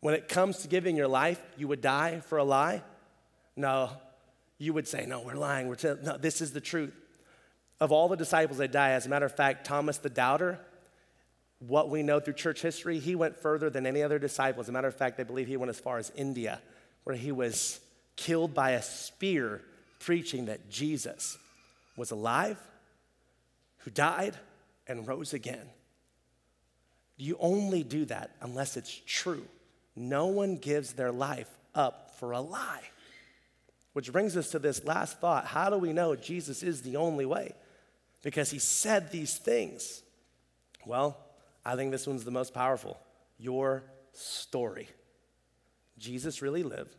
When 0.00 0.14
it 0.14 0.28
comes 0.28 0.58
to 0.58 0.68
giving 0.68 0.96
your 0.96 1.08
life, 1.08 1.40
you 1.56 1.68
would 1.68 1.80
die 1.80 2.20
for 2.20 2.38
a 2.38 2.44
lie? 2.44 2.82
No, 3.56 3.90
you 4.60 4.74
would 4.74 4.86
say, 4.86 5.06
No, 5.06 5.20
we're 5.20 5.34
lying. 5.34 5.66
We're 5.66 5.96
no, 6.02 6.16
this 6.16 6.40
is 6.40 6.52
the 6.52 6.60
truth. 6.60 6.94
Of 7.80 7.90
all 7.90 8.08
the 8.08 8.16
disciples 8.16 8.58
that 8.58 8.70
die, 8.70 8.90
as 8.90 9.06
a 9.06 9.08
matter 9.08 9.24
of 9.24 9.34
fact, 9.34 9.66
Thomas 9.66 9.96
the 9.96 10.10
doubter, 10.10 10.60
what 11.60 11.88
we 11.88 12.02
know 12.02 12.20
through 12.20 12.34
church 12.34 12.60
history, 12.60 12.98
he 12.98 13.14
went 13.14 13.38
further 13.38 13.70
than 13.70 13.86
any 13.86 14.02
other 14.02 14.18
disciple. 14.18 14.60
As 14.60 14.68
a 14.68 14.72
matter 14.72 14.86
of 14.86 14.94
fact, 14.94 15.16
they 15.16 15.24
believe 15.24 15.48
he 15.48 15.56
went 15.56 15.70
as 15.70 15.80
far 15.80 15.96
as 15.96 16.12
India, 16.14 16.60
where 17.04 17.16
he 17.16 17.32
was 17.32 17.80
killed 18.16 18.52
by 18.52 18.72
a 18.72 18.82
spear 18.82 19.62
preaching 19.98 20.46
that 20.46 20.68
Jesus 20.68 21.38
was 21.96 22.10
alive, 22.10 22.58
who 23.78 23.90
died, 23.90 24.36
and 24.86 25.08
rose 25.08 25.32
again. 25.32 25.70
You 27.16 27.38
only 27.40 27.82
do 27.82 28.04
that 28.06 28.32
unless 28.42 28.76
it's 28.76 29.00
true. 29.06 29.46
No 29.96 30.26
one 30.26 30.56
gives 30.56 30.92
their 30.92 31.12
life 31.12 31.48
up 31.74 32.14
for 32.18 32.32
a 32.32 32.40
lie. 32.40 32.82
Which 34.00 34.12
brings 34.12 34.34
us 34.34 34.52
to 34.52 34.58
this 34.58 34.82
last 34.86 35.20
thought. 35.20 35.44
How 35.44 35.68
do 35.68 35.76
we 35.76 35.92
know 35.92 36.16
Jesus 36.16 36.62
is 36.62 36.80
the 36.80 36.96
only 36.96 37.26
way? 37.26 37.52
Because 38.22 38.50
he 38.50 38.58
said 38.58 39.12
these 39.12 39.36
things. 39.36 40.02
Well, 40.86 41.18
I 41.66 41.76
think 41.76 41.90
this 41.90 42.06
one's 42.06 42.24
the 42.24 42.30
most 42.30 42.54
powerful 42.54 42.96
your 43.36 43.82
story. 44.14 44.88
Jesus 45.98 46.40
really 46.40 46.62
lived. 46.62 46.96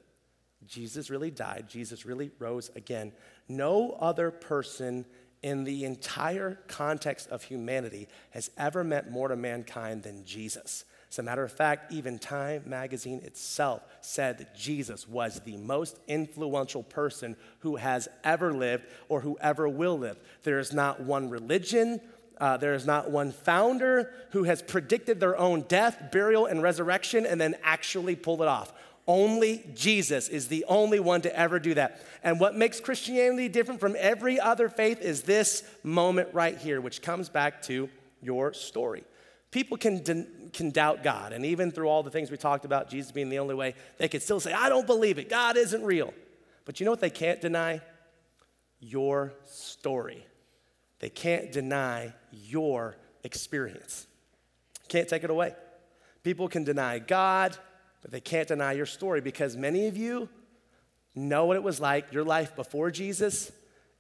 Jesus 0.68 1.10
really 1.10 1.32
died. 1.32 1.66
Jesus 1.68 2.06
really 2.06 2.30
rose 2.38 2.70
again. 2.76 3.14
No 3.50 3.94
other 4.00 4.30
person 4.30 5.06
in 5.42 5.64
the 5.64 5.86
entire 5.86 6.60
context 6.68 7.28
of 7.30 7.42
humanity 7.42 8.10
has 8.30 8.52
ever 8.60 8.84
meant 8.84 9.10
more 9.10 9.28
to 9.28 9.36
mankind 9.36 10.04
than 10.04 10.24
Jesus. 10.24 10.86
As 11.12 11.20
a 11.20 11.24
matter 11.24 11.44
of 11.44 11.52
fact, 11.52 11.92
even 11.92 12.18
Time 12.20 12.64
magazine 12.66 13.20
itself 13.26 13.84
said 14.00 14.38
that 14.38 14.56
Jesus 14.56 15.10
was 15.10 15.42
the 15.42 15.58
most 15.58 16.00
influential 16.08 16.84
person 16.84 17.36
who 17.60 17.76
has 17.76 18.08
ever 18.24 18.54
lived 18.54 18.86
or 19.10 19.20
who 19.20 19.38
ever 19.42 19.68
will 19.68 20.00
live. 20.00 20.18
There 20.44 20.58
is 20.58 20.72
not 20.72 21.02
one 21.02 21.30
religion, 21.30 22.00
uh, 22.38 22.56
there 22.56 22.74
is 22.74 22.86
not 22.86 23.12
one 23.12 23.34
founder 23.34 24.14
who 24.32 24.44
has 24.44 24.62
predicted 24.62 25.20
their 25.20 25.38
own 25.38 25.64
death, 25.68 26.02
burial, 26.14 26.46
and 26.46 26.64
resurrection 26.64 27.26
and 27.26 27.42
then 27.42 27.56
actually 27.62 28.16
pulled 28.16 28.42
it 28.42 28.48
off. 28.48 28.72
Only 29.06 29.66
Jesus 29.76 30.30
is 30.30 30.48
the 30.48 30.64
only 30.70 31.02
one 31.02 31.22
to 31.24 31.38
ever 31.38 31.60
do 31.60 31.74
that. 31.74 32.02
And 32.24 32.40
what 32.40 32.56
makes 32.56 32.80
Christianity 32.80 33.50
different 33.50 33.82
from 33.82 33.98
every 34.00 34.40
other 34.40 34.70
faith 34.70 35.02
is 35.02 35.24
this 35.24 35.64
moment 35.84 36.30
right 36.32 36.58
here, 36.58 36.80
which 36.80 37.02
comes 37.02 37.28
back 37.28 37.62
to 37.64 37.90
your 38.22 38.54
story. 38.54 39.04
People 39.52 39.78
can, 39.78 40.50
can 40.54 40.72
doubt 40.72 41.04
God. 41.04 41.34
And 41.34 41.46
even 41.46 41.72
through 41.72 41.90
all 41.90 42.04
the 42.04 42.10
things 42.10 42.32
we 42.32 42.38
talked 42.38 42.66
about, 42.66 42.90
Jesus 42.90 43.12
being 43.12 43.30
the 43.30 43.40
only 43.40 43.54
way, 43.54 43.76
they 43.98 44.08
could 44.08 44.22
still 44.22 44.40
say, 44.40 44.54
I 44.54 44.70
don't 44.70 44.88
believe 44.88 45.20
it. 45.20 45.30
God 45.30 45.58
isn't 45.58 45.84
real. 45.84 46.14
But 46.66 46.80
you 46.80 46.86
know 46.86 46.92
what 46.92 47.02
they 47.02 47.10
can't 47.10 47.42
deny? 47.42 47.82
Your 48.80 49.34
story. 49.46 50.26
They 51.00 51.10
can't 51.10 51.52
deny 51.52 52.14
your 52.32 52.96
experience. 53.24 54.08
Can't 54.88 55.08
take 55.08 55.24
it 55.24 55.30
away. 55.30 55.54
People 56.24 56.48
can 56.48 56.64
deny 56.64 57.00
God, 57.00 57.58
but 58.02 58.12
they 58.12 58.22
can't 58.22 58.48
deny 58.48 58.74
your 58.74 58.86
story 58.86 59.22
because 59.22 59.58
many 59.58 59.88
of 59.88 59.98
you 59.98 60.30
know 61.16 61.46
what 61.46 61.58
it 61.58 61.64
was 61.64 61.80
like, 61.80 62.14
your 62.14 62.24
life 62.24 62.56
before 62.56 62.92
Jesus 62.92 63.52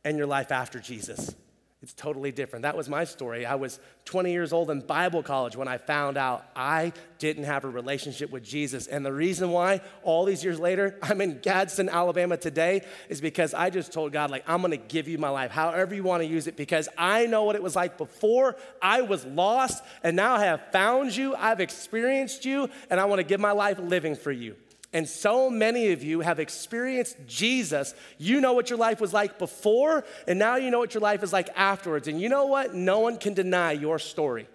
and 0.03 0.17
your 0.17 0.27
life 0.27 0.51
after 0.51 0.79
Jesus. 0.79 1.35
It's 1.83 1.93
totally 1.93 2.31
different. 2.31 2.61
That 2.61 2.77
was 2.77 2.87
my 2.87 3.05
story. 3.05 3.43
I 3.43 3.55
was 3.55 3.79
20 4.05 4.31
years 4.31 4.53
old 4.53 4.69
in 4.69 4.81
Bible 4.81 5.23
college 5.23 5.55
when 5.55 5.67
I 5.67 5.79
found 5.79 6.15
out 6.15 6.45
I 6.55 6.93
didn't 7.17 7.45
have 7.45 7.63
a 7.63 7.69
relationship 7.69 8.29
with 8.29 8.43
Jesus. 8.43 8.85
And 8.85 9.03
the 9.03 9.11
reason 9.11 9.49
why, 9.49 9.81
all 10.03 10.25
these 10.25 10.43
years 10.43 10.59
later, 10.59 10.95
I'm 11.01 11.21
in 11.21 11.39
Gadsden, 11.39 11.89
Alabama 11.89 12.37
today, 12.37 12.85
is 13.09 13.19
because 13.19 13.55
I 13.55 13.71
just 13.71 13.91
told 13.91 14.13
God, 14.13 14.29
like, 14.29 14.43
I'm 14.47 14.61
gonna 14.61 14.77
give 14.77 15.07
you 15.07 15.17
my 15.17 15.29
life, 15.29 15.49
however 15.49 15.95
you 15.95 16.03
wanna 16.03 16.25
use 16.25 16.45
it, 16.45 16.55
because 16.55 16.87
I 16.99 17.25
know 17.25 17.45
what 17.45 17.55
it 17.55 17.63
was 17.63 17.75
like 17.75 17.97
before. 17.97 18.57
I 18.79 19.01
was 19.01 19.25
lost, 19.25 19.83
and 20.03 20.15
now 20.15 20.35
I 20.35 20.45
have 20.45 20.61
found 20.71 21.15
you, 21.15 21.33
I've 21.33 21.59
experienced 21.59 22.45
you, 22.45 22.69
and 22.91 22.99
I 22.99 23.05
wanna 23.05 23.23
give 23.23 23.39
my 23.39 23.53
life 23.53 23.79
living 23.79 24.15
for 24.15 24.31
you. 24.31 24.55
And 24.93 25.07
so 25.07 25.49
many 25.49 25.91
of 25.93 26.03
you 26.03 26.19
have 26.19 26.39
experienced 26.39 27.15
Jesus. 27.25 27.93
You 28.17 28.41
know 28.41 28.53
what 28.53 28.69
your 28.69 28.77
life 28.77 28.99
was 28.99 29.13
like 29.13 29.39
before, 29.39 30.03
and 30.27 30.37
now 30.37 30.57
you 30.57 30.69
know 30.69 30.79
what 30.79 30.93
your 30.93 31.01
life 31.01 31.23
is 31.23 31.31
like 31.31 31.49
afterwards. 31.55 32.07
And 32.07 32.19
you 32.19 32.27
know 32.27 32.47
what? 32.47 32.75
No 32.75 32.99
one 32.99 33.17
can 33.17 33.33
deny 33.33 33.71
your 33.71 33.99
story. 33.99 34.47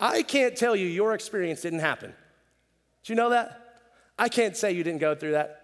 I 0.00 0.22
can't 0.22 0.56
tell 0.56 0.74
you 0.74 0.86
your 0.86 1.14
experience 1.14 1.60
didn't 1.60 1.80
happen. 1.80 2.12
Do 3.04 3.12
you 3.12 3.16
know 3.16 3.30
that? 3.30 3.82
I 4.18 4.28
can't 4.28 4.56
say 4.56 4.72
you 4.72 4.82
didn't 4.82 5.00
go 5.00 5.14
through 5.14 5.32
that. 5.32 5.58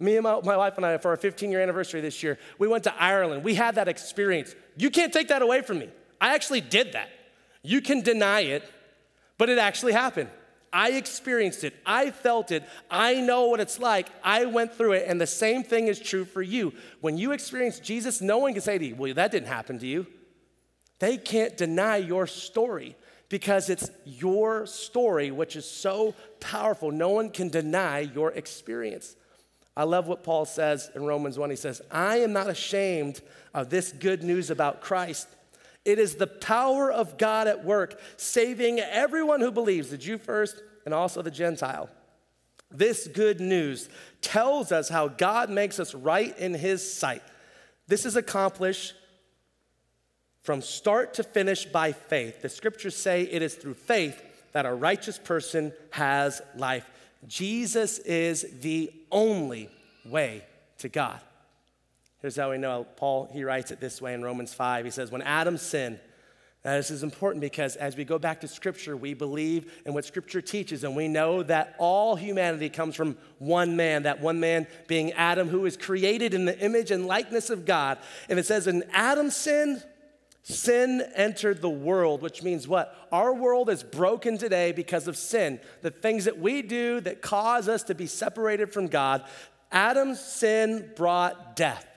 Me 0.00 0.16
and 0.16 0.22
my, 0.22 0.40
my 0.44 0.56
wife 0.56 0.76
and 0.76 0.86
I, 0.86 0.96
for 0.98 1.08
our 1.08 1.16
15 1.16 1.50
year 1.50 1.60
anniversary 1.60 2.00
this 2.00 2.22
year, 2.22 2.38
we 2.58 2.68
went 2.68 2.84
to 2.84 3.02
Ireland. 3.02 3.42
We 3.42 3.54
had 3.54 3.74
that 3.74 3.88
experience. 3.88 4.54
You 4.76 4.90
can't 4.90 5.12
take 5.12 5.28
that 5.28 5.42
away 5.42 5.62
from 5.62 5.80
me. 5.80 5.88
I 6.20 6.34
actually 6.34 6.60
did 6.60 6.92
that. 6.92 7.08
You 7.62 7.80
can 7.80 8.02
deny 8.02 8.42
it, 8.42 8.62
but 9.38 9.48
it 9.48 9.58
actually 9.58 9.92
happened. 9.92 10.30
I 10.72 10.92
experienced 10.92 11.64
it. 11.64 11.74
I 11.86 12.10
felt 12.10 12.50
it. 12.50 12.64
I 12.90 13.20
know 13.20 13.48
what 13.48 13.60
it's 13.60 13.78
like. 13.78 14.08
I 14.22 14.44
went 14.44 14.74
through 14.74 14.92
it. 14.92 15.04
And 15.06 15.20
the 15.20 15.26
same 15.26 15.62
thing 15.62 15.86
is 15.86 15.98
true 15.98 16.24
for 16.24 16.42
you. 16.42 16.72
When 17.00 17.16
you 17.16 17.32
experience 17.32 17.80
Jesus, 17.80 18.20
no 18.20 18.38
one 18.38 18.52
can 18.52 18.62
say 18.62 18.78
to 18.78 18.84
you, 18.84 18.94
Well, 18.94 19.14
that 19.14 19.30
didn't 19.30 19.48
happen 19.48 19.78
to 19.78 19.86
you. 19.86 20.06
They 20.98 21.16
can't 21.16 21.56
deny 21.56 21.96
your 21.96 22.26
story 22.26 22.96
because 23.28 23.68
it's 23.68 23.90
your 24.04 24.66
story, 24.66 25.30
which 25.30 25.54
is 25.54 25.68
so 25.68 26.14
powerful. 26.40 26.90
No 26.90 27.10
one 27.10 27.30
can 27.30 27.48
deny 27.48 28.00
your 28.00 28.32
experience. 28.32 29.16
I 29.76 29.84
love 29.84 30.08
what 30.08 30.24
Paul 30.24 30.44
says 30.44 30.90
in 30.94 31.04
Romans 31.04 31.38
1. 31.38 31.50
He 31.50 31.56
says, 31.56 31.80
I 31.90 32.18
am 32.18 32.32
not 32.32 32.48
ashamed 32.48 33.20
of 33.54 33.70
this 33.70 33.92
good 33.92 34.24
news 34.24 34.50
about 34.50 34.80
Christ 34.80 35.28
it 35.84 35.98
is 35.98 36.16
the 36.16 36.26
power 36.26 36.90
of 36.90 37.18
God 37.18 37.46
at 37.48 37.64
work, 37.64 38.00
saving 38.16 38.80
everyone 38.80 39.40
who 39.40 39.50
believes, 39.50 39.90
the 39.90 39.98
Jew 39.98 40.18
first 40.18 40.62
and 40.84 40.94
also 40.94 41.22
the 41.22 41.30
Gentile. 41.30 41.88
This 42.70 43.08
good 43.08 43.40
news 43.40 43.88
tells 44.20 44.72
us 44.72 44.88
how 44.88 45.08
God 45.08 45.48
makes 45.50 45.80
us 45.80 45.94
right 45.94 46.36
in 46.38 46.54
His 46.54 46.92
sight. 46.92 47.22
This 47.86 48.04
is 48.04 48.16
accomplished 48.16 48.94
from 50.42 50.62
start 50.62 51.14
to 51.14 51.22
finish 51.22 51.64
by 51.64 51.92
faith. 51.92 52.42
The 52.42 52.48
scriptures 52.48 52.96
say 52.96 53.22
it 53.22 53.42
is 53.42 53.54
through 53.54 53.74
faith 53.74 54.22
that 54.52 54.66
a 54.66 54.74
righteous 54.74 55.18
person 55.18 55.72
has 55.90 56.42
life. 56.56 56.88
Jesus 57.26 57.98
is 58.00 58.46
the 58.60 58.92
only 59.10 59.70
way 60.04 60.44
to 60.78 60.88
God. 60.88 61.20
Here's 62.20 62.36
how 62.36 62.50
we 62.50 62.58
know. 62.58 62.86
Paul, 62.96 63.28
he 63.32 63.44
writes 63.44 63.70
it 63.70 63.80
this 63.80 64.02
way 64.02 64.14
in 64.14 64.22
Romans 64.22 64.52
5. 64.52 64.84
He 64.84 64.90
says, 64.90 65.10
When 65.10 65.22
Adam 65.22 65.56
sinned, 65.56 66.00
now, 66.64 66.72
this 66.76 66.90
is 66.90 67.04
important 67.04 67.40
because 67.40 67.76
as 67.76 67.96
we 67.96 68.04
go 68.04 68.18
back 68.18 68.40
to 68.40 68.48
Scripture, 68.48 68.96
we 68.96 69.14
believe 69.14 69.72
in 69.86 69.94
what 69.94 70.04
Scripture 70.04 70.42
teaches, 70.42 70.82
and 70.82 70.96
we 70.96 71.06
know 71.06 71.42
that 71.44 71.76
all 71.78 72.16
humanity 72.16 72.68
comes 72.68 72.96
from 72.96 73.16
one 73.38 73.76
man, 73.76 74.02
that 74.02 74.20
one 74.20 74.40
man 74.40 74.66
being 74.88 75.12
Adam, 75.12 75.48
who 75.48 75.60
was 75.60 75.76
created 75.76 76.34
in 76.34 76.44
the 76.44 76.58
image 76.58 76.90
and 76.90 77.06
likeness 77.06 77.48
of 77.48 77.64
God. 77.64 77.98
And 78.28 78.40
it 78.40 78.44
says, 78.44 78.66
"In 78.66 78.84
Adam 78.92 79.30
sinned, 79.30 79.82
sin 80.42 81.00
entered 81.14 81.62
the 81.62 81.70
world, 81.70 82.22
which 82.22 82.42
means 82.42 82.66
what? 82.66 82.94
Our 83.12 83.32
world 83.32 83.70
is 83.70 83.84
broken 83.84 84.36
today 84.36 84.72
because 84.72 85.06
of 85.06 85.16
sin. 85.16 85.60
The 85.82 85.92
things 85.92 86.24
that 86.24 86.38
we 86.38 86.62
do 86.62 87.00
that 87.00 87.22
cause 87.22 87.68
us 87.68 87.84
to 87.84 87.94
be 87.94 88.06
separated 88.06 88.72
from 88.72 88.88
God. 88.88 89.24
Adam's 89.70 90.20
sin 90.20 90.92
brought 90.96 91.54
death. 91.54 91.87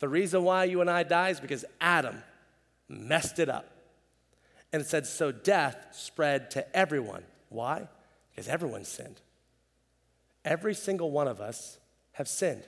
The 0.00 0.08
reason 0.08 0.42
why 0.42 0.64
you 0.64 0.80
and 0.80 0.90
I 0.90 1.02
die 1.04 1.28
is 1.28 1.40
because 1.40 1.64
Adam 1.80 2.22
messed 2.88 3.38
it 3.38 3.48
up. 3.48 3.66
And 4.72 4.82
it 4.82 4.88
said, 4.88 5.06
so 5.06 5.30
death 5.30 5.76
spread 5.92 6.50
to 6.52 6.76
everyone. 6.76 7.22
Why? 7.48 7.88
Because 8.30 8.48
everyone 8.48 8.84
sinned. 8.84 9.20
Every 10.44 10.74
single 10.74 11.10
one 11.10 11.28
of 11.28 11.40
us 11.40 11.78
have 12.12 12.28
sinned. 12.28 12.62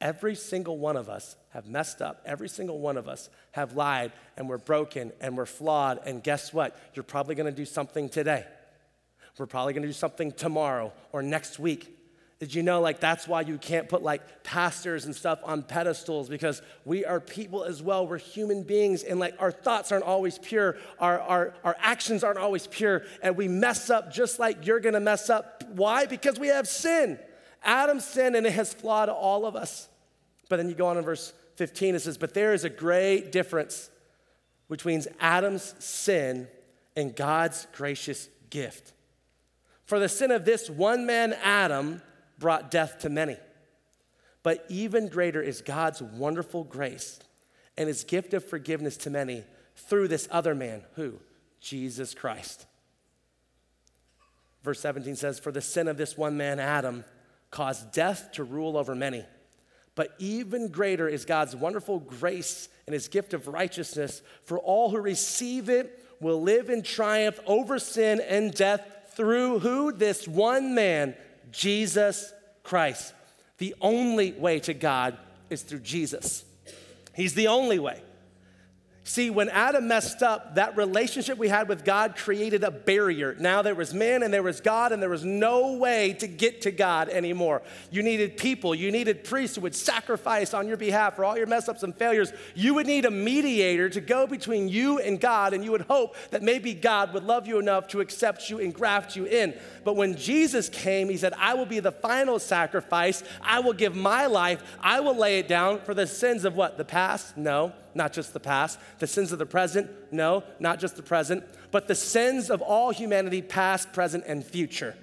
Every 0.00 0.34
single 0.34 0.78
one 0.78 0.96
of 0.96 1.08
us 1.08 1.36
have 1.50 1.66
messed 1.66 2.00
up. 2.00 2.22
Every 2.26 2.48
single 2.48 2.78
one 2.78 2.96
of 2.96 3.08
us 3.08 3.28
have 3.52 3.74
lied 3.74 4.12
and 4.36 4.48
we're 4.48 4.58
broken 4.58 5.12
and 5.20 5.36
we're 5.36 5.46
flawed. 5.46 6.00
And 6.04 6.22
guess 6.22 6.52
what? 6.52 6.78
You're 6.94 7.02
probably 7.02 7.34
gonna 7.34 7.50
do 7.50 7.64
something 7.64 8.08
today. 8.08 8.44
We're 9.38 9.46
probably 9.46 9.72
gonna 9.72 9.86
do 9.86 9.92
something 9.92 10.32
tomorrow 10.32 10.92
or 11.12 11.22
next 11.22 11.58
week. 11.58 11.95
Did 12.38 12.54
you 12.54 12.62
know, 12.62 12.82
like, 12.82 13.00
that's 13.00 13.26
why 13.26 13.40
you 13.40 13.56
can't 13.56 13.88
put 13.88 14.02
like 14.02 14.44
pastors 14.44 15.06
and 15.06 15.16
stuff 15.16 15.38
on 15.42 15.62
pedestals 15.62 16.28
because 16.28 16.60
we 16.84 17.06
are 17.06 17.18
people 17.18 17.64
as 17.64 17.82
well. 17.82 18.06
We're 18.06 18.18
human 18.18 18.62
beings, 18.62 19.02
and 19.02 19.18
like, 19.18 19.34
our 19.38 19.50
thoughts 19.50 19.90
aren't 19.90 20.04
always 20.04 20.38
pure, 20.38 20.76
our, 20.98 21.18
our, 21.20 21.54
our 21.64 21.76
actions 21.80 22.22
aren't 22.22 22.38
always 22.38 22.66
pure, 22.66 23.04
and 23.22 23.36
we 23.38 23.48
mess 23.48 23.88
up 23.88 24.12
just 24.12 24.38
like 24.38 24.66
you're 24.66 24.80
gonna 24.80 25.00
mess 25.00 25.30
up. 25.30 25.64
Why? 25.70 26.04
Because 26.04 26.38
we 26.38 26.48
have 26.48 26.68
sin. 26.68 27.18
Adam 27.62 28.00
sinned, 28.00 28.36
and 28.36 28.46
it 28.46 28.52
has 28.52 28.74
flawed 28.74 29.08
all 29.08 29.46
of 29.46 29.56
us. 29.56 29.88
But 30.50 30.58
then 30.58 30.68
you 30.68 30.74
go 30.74 30.86
on 30.88 30.98
in 30.98 31.04
verse 31.04 31.32
15, 31.56 31.94
it 31.94 32.00
says, 32.00 32.18
But 32.18 32.34
there 32.34 32.52
is 32.52 32.64
a 32.64 32.70
great 32.70 33.32
difference 33.32 33.90
between 34.68 35.02
Adam's 35.20 35.74
sin 35.78 36.48
and 36.96 37.16
God's 37.16 37.66
gracious 37.72 38.28
gift. 38.50 38.92
For 39.86 39.98
the 39.98 40.08
sin 40.08 40.30
of 40.30 40.44
this 40.44 40.68
one 40.68 41.06
man, 41.06 41.34
Adam, 41.42 42.02
brought 42.38 42.70
death 42.70 42.98
to 43.00 43.08
many. 43.08 43.36
But 44.42 44.64
even 44.68 45.08
greater 45.08 45.42
is 45.42 45.60
God's 45.60 46.00
wonderful 46.02 46.64
grace 46.64 47.18
and 47.76 47.88
his 47.88 48.04
gift 48.04 48.34
of 48.34 48.44
forgiveness 48.44 48.96
to 48.98 49.10
many 49.10 49.44
through 49.74 50.08
this 50.08 50.28
other 50.30 50.54
man, 50.54 50.82
who? 50.94 51.14
Jesus 51.60 52.14
Christ. 52.14 52.66
Verse 54.62 54.80
17 54.80 55.16
says, 55.16 55.38
For 55.38 55.52
the 55.52 55.60
sin 55.60 55.88
of 55.88 55.96
this 55.96 56.16
one 56.16 56.36
man, 56.36 56.58
Adam, 56.58 57.04
caused 57.50 57.92
death 57.92 58.32
to 58.32 58.44
rule 58.44 58.76
over 58.76 58.94
many. 58.94 59.24
But 59.94 60.14
even 60.18 60.68
greater 60.68 61.08
is 61.08 61.24
God's 61.24 61.56
wonderful 61.56 62.00
grace 62.00 62.68
and 62.86 62.94
his 62.94 63.08
gift 63.08 63.32
of 63.32 63.48
righteousness 63.48 64.22
for 64.44 64.58
all 64.58 64.90
who 64.90 64.98
receive 64.98 65.68
it 65.68 66.04
will 66.20 66.40
live 66.40 66.70
in 66.70 66.82
triumph 66.82 67.40
over 67.46 67.78
sin 67.78 68.20
and 68.20 68.52
death 68.52 69.12
through 69.14 69.60
who? 69.60 69.92
This 69.92 70.28
one 70.28 70.74
man, 70.74 71.14
Jesus 71.50 72.32
Christ. 72.62 73.14
The 73.58 73.74
only 73.80 74.32
way 74.32 74.60
to 74.60 74.74
God 74.74 75.16
is 75.50 75.62
through 75.62 75.80
Jesus. 75.80 76.44
He's 77.14 77.34
the 77.34 77.48
only 77.48 77.78
way. 77.78 78.02
See, 79.08 79.30
when 79.30 79.48
Adam 79.50 79.86
messed 79.86 80.20
up, 80.20 80.56
that 80.56 80.76
relationship 80.76 81.38
we 81.38 81.46
had 81.46 81.68
with 81.68 81.84
God 81.84 82.16
created 82.16 82.64
a 82.64 82.72
barrier. 82.72 83.36
Now 83.38 83.62
there 83.62 83.76
was 83.76 83.94
man 83.94 84.24
and 84.24 84.34
there 84.34 84.42
was 84.42 84.60
God, 84.60 84.90
and 84.90 85.00
there 85.00 85.08
was 85.08 85.24
no 85.24 85.74
way 85.74 86.14
to 86.14 86.26
get 86.26 86.62
to 86.62 86.72
God 86.72 87.08
anymore. 87.08 87.62
You 87.92 88.02
needed 88.02 88.36
people, 88.36 88.74
you 88.74 88.90
needed 88.90 89.22
priests 89.22 89.54
who 89.54 89.62
would 89.62 89.76
sacrifice 89.76 90.52
on 90.52 90.66
your 90.66 90.76
behalf 90.76 91.14
for 91.14 91.24
all 91.24 91.38
your 91.38 91.46
mess 91.46 91.68
ups 91.68 91.84
and 91.84 91.94
failures. 91.94 92.32
You 92.56 92.74
would 92.74 92.88
need 92.88 93.04
a 93.04 93.10
mediator 93.12 93.88
to 93.90 94.00
go 94.00 94.26
between 94.26 94.68
you 94.68 94.98
and 94.98 95.20
God, 95.20 95.54
and 95.54 95.62
you 95.62 95.70
would 95.70 95.82
hope 95.82 96.16
that 96.32 96.42
maybe 96.42 96.74
God 96.74 97.14
would 97.14 97.22
love 97.22 97.46
you 97.46 97.60
enough 97.60 97.86
to 97.88 98.00
accept 98.00 98.50
you 98.50 98.58
and 98.58 98.74
graft 98.74 99.14
you 99.14 99.24
in. 99.24 99.54
But 99.84 99.94
when 99.94 100.16
Jesus 100.16 100.68
came, 100.68 101.08
he 101.08 101.16
said, 101.16 101.32
I 101.38 101.54
will 101.54 101.64
be 101.64 101.78
the 101.78 101.92
final 101.92 102.40
sacrifice. 102.40 103.22
I 103.40 103.60
will 103.60 103.72
give 103.72 103.94
my 103.94 104.26
life. 104.26 104.64
I 104.80 104.98
will 104.98 105.16
lay 105.16 105.38
it 105.38 105.46
down 105.46 105.78
for 105.82 105.94
the 105.94 106.08
sins 106.08 106.44
of 106.44 106.56
what? 106.56 106.76
The 106.76 106.84
past? 106.84 107.36
No 107.36 107.72
not 107.96 108.12
just 108.12 108.32
the 108.32 108.40
past. 108.40 108.78
The 108.98 109.06
sins 109.06 109.32
of 109.32 109.38
the 109.38 109.46
present, 109.46 109.90
no, 110.12 110.44
not 110.60 110.78
just 110.78 110.96
the 110.96 111.02
present, 111.02 111.42
but 111.70 111.88
the 111.88 111.94
sins 111.94 112.50
of 112.50 112.60
all 112.60 112.90
humanity, 112.90 113.42
past, 113.42 113.92
present, 113.92 114.24
and 114.26 114.44
future. 114.44 114.94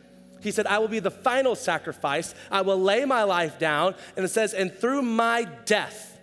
He 0.42 0.52
said, 0.52 0.68
I 0.68 0.78
will 0.80 0.88
be 0.88 1.00
the 1.00 1.12
final 1.12 1.56
sacrifice. 1.56 2.36
I 2.52 2.62
will 2.62 2.80
lay 2.80 3.06
my 3.06 3.24
life 3.24 3.60
down. 3.60 3.96
And 4.16 4.26
it 4.26 4.30
says, 4.30 4.54
and 4.54 4.74
through 4.74 5.02
my 5.02 5.46
death 5.66 6.20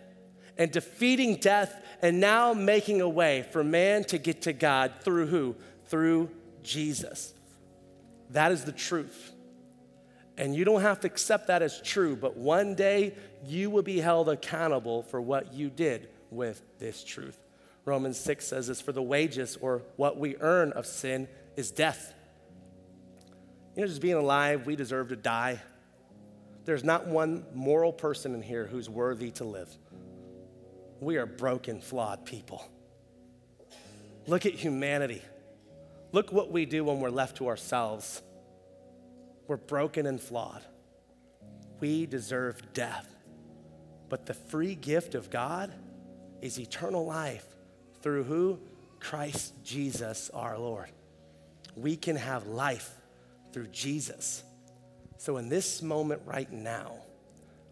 and 0.56 0.70
defeating 0.70 1.36
death 1.36 1.74
and 2.02 2.20
now 2.20 2.52
making 2.52 3.00
a 3.00 3.08
way 3.08 3.46
for 3.50 3.64
man 3.64 4.04
to 4.04 4.18
get 4.18 4.42
to 4.42 4.52
God 4.52 4.92
through 5.00 5.26
who? 5.26 5.56
Through 5.86 6.30
Jesus. 6.62 7.34
That 8.30 8.52
is 8.52 8.64
the 8.64 8.72
truth. 8.72 9.32
And 10.36 10.54
you 10.54 10.64
don't 10.64 10.82
have 10.82 11.00
to 11.00 11.06
accept 11.06 11.48
that 11.48 11.62
as 11.62 11.80
true, 11.82 12.14
but 12.14 12.36
one 12.36 12.74
day 12.74 13.14
you 13.44 13.70
will 13.70 13.82
be 13.82 14.00
held 14.00 14.28
accountable 14.28 15.02
for 15.02 15.20
what 15.20 15.52
you 15.52 15.70
did 15.70 16.08
with 16.30 16.62
this 16.78 17.04
truth. 17.04 17.38
Romans 17.84 18.18
6 18.20 18.46
says 18.46 18.66
this 18.68 18.80
for 18.80 18.92
the 18.92 19.02
wages 19.02 19.58
or 19.60 19.82
what 19.96 20.18
we 20.18 20.36
earn 20.40 20.72
of 20.72 20.86
sin 20.86 21.28
is 21.56 21.70
death. 21.70 22.14
You 23.74 23.82
know, 23.82 23.88
just 23.88 24.02
being 24.02 24.14
alive, 24.14 24.66
we 24.66 24.76
deserve 24.76 25.08
to 25.08 25.16
die. 25.16 25.60
There's 26.64 26.84
not 26.84 27.06
one 27.06 27.44
moral 27.54 27.92
person 27.92 28.34
in 28.34 28.42
here 28.42 28.66
who's 28.66 28.88
worthy 28.88 29.30
to 29.32 29.44
live. 29.44 29.68
We 31.00 31.16
are 31.16 31.26
broken, 31.26 31.80
flawed 31.80 32.26
people. 32.26 32.62
Look 34.26 34.44
at 34.44 34.52
humanity. 34.52 35.22
Look 36.12 36.32
what 36.32 36.50
we 36.50 36.66
do 36.66 36.84
when 36.84 37.00
we're 37.00 37.10
left 37.10 37.38
to 37.38 37.48
ourselves. 37.48 38.22
We're 39.46 39.56
broken 39.56 40.06
and 40.06 40.20
flawed. 40.20 40.62
We 41.80 42.06
deserve 42.06 42.60
death. 42.74 43.08
But 44.08 44.26
the 44.26 44.34
free 44.34 44.74
gift 44.74 45.14
of 45.14 45.30
God 45.30 45.72
is 46.40 46.58
eternal 46.58 47.04
life 47.04 47.46
through 48.02 48.24
who? 48.24 48.58
Christ 48.98 49.54
Jesus 49.64 50.30
our 50.34 50.58
Lord. 50.58 50.90
We 51.76 51.96
can 51.96 52.16
have 52.16 52.46
life 52.46 52.94
through 53.52 53.68
Jesus. 53.68 54.42
So, 55.16 55.36
in 55.36 55.48
this 55.48 55.82
moment 55.82 56.22
right 56.24 56.50
now, 56.50 56.92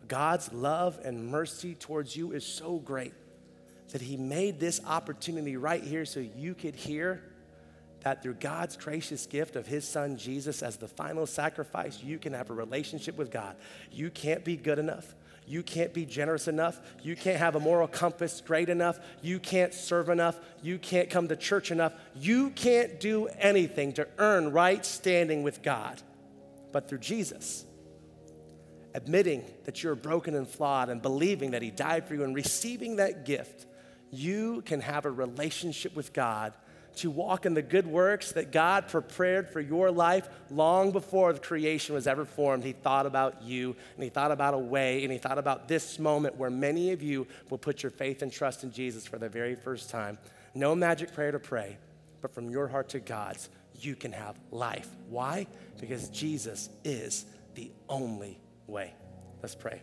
God's 0.06 0.52
love 0.52 0.98
and 1.04 1.28
mercy 1.30 1.74
towards 1.74 2.16
you 2.16 2.32
is 2.32 2.44
so 2.44 2.78
great 2.78 3.12
that 3.90 4.00
He 4.00 4.16
made 4.16 4.58
this 4.58 4.80
opportunity 4.86 5.56
right 5.56 5.82
here 5.82 6.04
so 6.04 6.20
you 6.20 6.54
could 6.54 6.74
hear 6.74 7.22
that 8.00 8.22
through 8.22 8.34
God's 8.34 8.76
gracious 8.76 9.26
gift 9.26 9.56
of 9.56 9.66
His 9.66 9.86
Son 9.86 10.16
Jesus 10.16 10.62
as 10.62 10.76
the 10.76 10.88
final 10.88 11.26
sacrifice, 11.26 12.02
you 12.02 12.18
can 12.18 12.32
have 12.32 12.50
a 12.50 12.54
relationship 12.54 13.16
with 13.16 13.30
God. 13.30 13.56
You 13.90 14.10
can't 14.10 14.44
be 14.44 14.56
good 14.56 14.78
enough. 14.78 15.14
You 15.48 15.62
can't 15.62 15.94
be 15.94 16.04
generous 16.04 16.46
enough. 16.46 16.78
You 17.02 17.16
can't 17.16 17.38
have 17.38 17.54
a 17.54 17.60
moral 17.60 17.88
compass 17.88 18.42
great 18.44 18.68
enough. 18.68 19.00
You 19.22 19.38
can't 19.38 19.72
serve 19.72 20.10
enough. 20.10 20.38
You 20.62 20.78
can't 20.78 21.08
come 21.08 21.28
to 21.28 21.36
church 21.36 21.70
enough. 21.70 21.94
You 22.14 22.50
can't 22.50 23.00
do 23.00 23.28
anything 23.38 23.94
to 23.94 24.06
earn 24.18 24.52
right 24.52 24.84
standing 24.84 25.42
with 25.42 25.62
God. 25.62 26.02
But 26.70 26.86
through 26.86 26.98
Jesus, 26.98 27.64
admitting 28.94 29.42
that 29.64 29.82
you're 29.82 29.94
broken 29.94 30.34
and 30.34 30.46
flawed 30.46 30.90
and 30.90 31.00
believing 31.00 31.52
that 31.52 31.62
He 31.62 31.70
died 31.70 32.06
for 32.06 32.14
you 32.14 32.24
and 32.24 32.34
receiving 32.34 32.96
that 32.96 33.24
gift, 33.24 33.64
you 34.10 34.62
can 34.66 34.82
have 34.82 35.06
a 35.06 35.10
relationship 35.10 35.96
with 35.96 36.12
God 36.12 36.52
to 36.96 37.10
walk 37.10 37.46
in 37.46 37.54
the 37.54 37.62
good 37.62 37.86
works 37.86 38.32
that 38.32 38.50
God 38.50 38.88
prepared 38.88 39.48
for 39.48 39.60
your 39.60 39.90
life 39.90 40.28
long 40.50 40.90
before 40.90 41.32
the 41.32 41.40
creation 41.40 41.94
was 41.94 42.06
ever 42.06 42.24
formed. 42.24 42.64
He 42.64 42.72
thought 42.72 43.06
about 43.06 43.42
you 43.42 43.76
and 43.94 44.04
He 44.04 44.10
thought 44.10 44.32
about 44.32 44.54
a 44.54 44.58
way 44.58 45.04
and 45.04 45.12
He 45.12 45.18
thought 45.18 45.38
about 45.38 45.68
this 45.68 45.98
moment 45.98 46.36
where 46.36 46.50
many 46.50 46.92
of 46.92 47.02
you 47.02 47.26
will 47.50 47.58
put 47.58 47.82
your 47.82 47.90
faith 47.90 48.22
and 48.22 48.32
trust 48.32 48.64
in 48.64 48.72
Jesus 48.72 49.06
for 49.06 49.18
the 49.18 49.28
very 49.28 49.54
first 49.54 49.90
time. 49.90 50.18
No 50.54 50.74
magic 50.74 51.12
prayer 51.12 51.30
to 51.30 51.38
pray, 51.38 51.78
but 52.20 52.34
from 52.34 52.50
your 52.50 52.66
heart 52.66 52.88
to 52.90 53.00
God's, 53.00 53.48
you 53.80 53.94
can 53.94 54.12
have 54.12 54.38
life. 54.50 54.88
Why? 55.08 55.46
Because 55.80 56.08
Jesus 56.08 56.68
is 56.84 57.26
the 57.54 57.70
only 57.88 58.40
way. 58.66 58.94
Let's 59.40 59.54
pray. 59.54 59.82